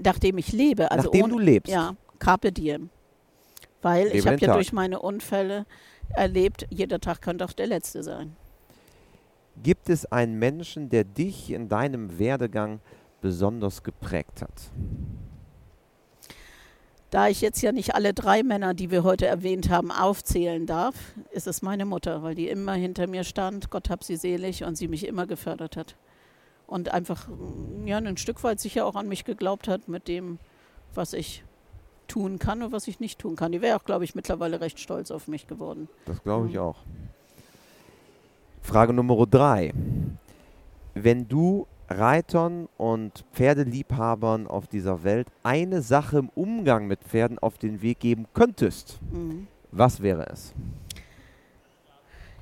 [0.00, 1.72] Nachdem ich lebe, also nachdem ohne, du lebst.
[1.72, 2.90] Ja, Carpe Diem.
[3.82, 4.56] Weil lebe ich habe ja Tag.
[4.56, 5.66] durch meine Unfälle
[6.10, 8.36] erlebt, jeder Tag könnte auch der letzte sein.
[9.62, 12.80] Gibt es einen Menschen, der dich in deinem Werdegang
[13.20, 14.70] besonders geprägt hat?
[17.10, 20.94] Da ich jetzt ja nicht alle drei Männer, die wir heute erwähnt haben, aufzählen darf,
[21.30, 24.76] ist es meine Mutter, weil die immer hinter mir stand, Gott hab sie selig, und
[24.76, 25.96] sie mich immer gefördert hat.
[26.66, 27.28] Und einfach
[27.86, 30.38] ja, ein Stück weit sicher auch an mich geglaubt hat mit dem,
[30.94, 31.44] was ich
[32.08, 33.52] tun kann und was ich nicht tun kann.
[33.52, 35.88] Die wäre auch, glaube ich, mittlerweile recht stolz auf mich geworden.
[36.04, 36.60] Das glaube ich mhm.
[36.60, 36.76] auch.
[38.68, 39.72] Frage Nummer drei.
[40.92, 47.56] Wenn du Reitern und Pferdeliebhabern auf dieser Welt eine Sache im Umgang mit Pferden auf
[47.56, 49.46] den Weg geben könntest, mhm.
[49.72, 50.52] was wäre es?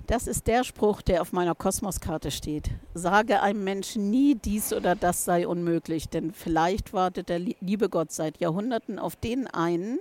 [0.08, 2.70] Das ist der Spruch, der auf meiner Kosmoskarte steht.
[2.92, 8.10] Sage einem Menschen nie, dies oder das sei unmöglich, denn vielleicht wartet der liebe Gott
[8.10, 10.00] seit Jahrhunderten auf den einen,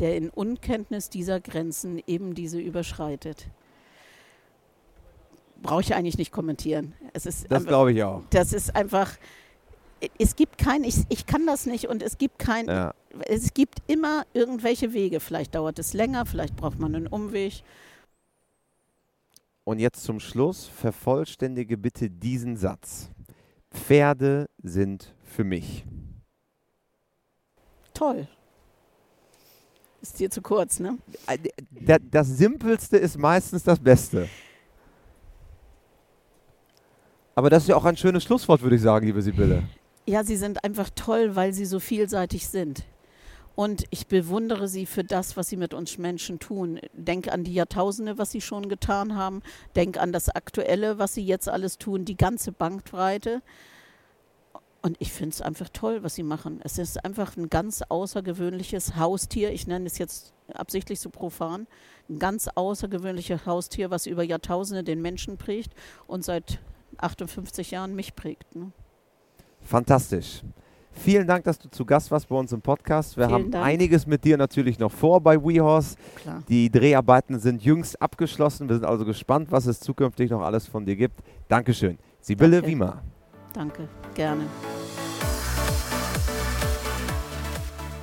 [0.00, 3.48] der in Unkenntnis dieser Grenzen eben diese überschreitet
[5.62, 6.94] brauche ich eigentlich nicht kommentieren.
[7.12, 8.22] Es ist das glaube ich auch.
[8.30, 9.16] Das ist einfach,
[10.18, 12.94] es gibt kein, ich, ich kann das nicht und es gibt kein, ja.
[13.26, 15.20] es gibt immer irgendwelche Wege.
[15.20, 17.62] Vielleicht dauert es länger, vielleicht braucht man einen Umweg.
[19.64, 23.10] Und jetzt zum Schluss, vervollständige bitte diesen Satz.
[23.70, 25.84] Pferde sind für mich.
[27.94, 28.26] Toll.
[30.00, 30.98] Ist dir zu kurz, ne?
[31.28, 34.28] Äh, das Simpelste ist meistens das Beste.
[37.34, 39.62] Aber das ist ja auch ein schönes Schlusswort, würde ich sagen, liebe Sibylle.
[40.06, 42.84] Ja, sie sind einfach toll, weil sie so vielseitig sind.
[43.54, 46.80] Und ich bewundere sie für das, was sie mit uns Menschen tun.
[46.94, 49.42] Denk an die Jahrtausende, was sie schon getan haben.
[49.76, 53.42] Denk an das Aktuelle, was sie jetzt alles tun, die ganze Bankbreite.
[54.80, 56.60] Und ich finde es einfach toll, was sie machen.
[56.64, 59.52] Es ist einfach ein ganz außergewöhnliches Haustier.
[59.52, 61.68] Ich nenne es jetzt absichtlich so profan.
[62.08, 65.72] Ein ganz außergewöhnliches Haustier, was über Jahrtausende den Menschen prägt
[66.08, 66.58] und seit
[66.98, 68.54] 58 Jahren mich prägt.
[68.54, 68.70] Ne?
[69.60, 70.42] Fantastisch.
[70.94, 73.16] Vielen Dank, dass du zu Gast warst bei uns im Podcast.
[73.16, 73.64] Wir Vielen haben Dank.
[73.64, 75.96] einiges mit dir natürlich noch vor bei WeHorse.
[76.16, 76.42] Klar.
[76.48, 78.68] Die Dreharbeiten sind jüngst abgeschlossen.
[78.68, 81.20] Wir sind also gespannt, was es zukünftig noch alles von dir gibt.
[81.48, 81.98] Dankeschön.
[82.20, 82.70] Sibylle Danke.
[82.70, 83.02] Wiemer.
[83.54, 84.42] Danke, gerne.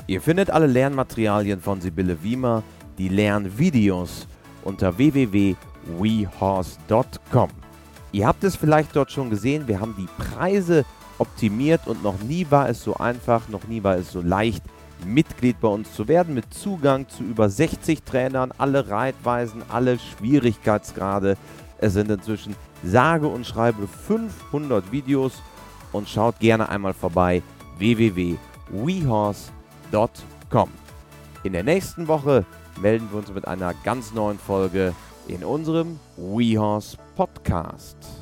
[0.08, 2.64] Ihr findet alle Lernmaterialien von Sibylle Wiemer,
[2.98, 4.28] die Lernvideos
[4.64, 7.50] unter www.wehorse.com.
[8.12, 10.84] Ihr habt es vielleicht dort schon gesehen, wir haben die Preise
[11.20, 14.64] optimiert und noch nie war es so einfach, noch nie war es so leicht,
[15.06, 21.38] Mitglied bei uns zu werden, mit Zugang zu über 60 Trainern, alle Reitweisen, alle Schwierigkeitsgrade.
[21.78, 25.42] Es sind inzwischen sage und schreibe 500 Videos
[25.92, 27.44] und schaut gerne einmal vorbei
[27.78, 30.70] www.wehorse.com.
[31.44, 32.44] In der nächsten Woche
[32.82, 34.94] melden wir uns mit einer ganz neuen Folge
[35.28, 38.19] in unserem WeHorse Podcast.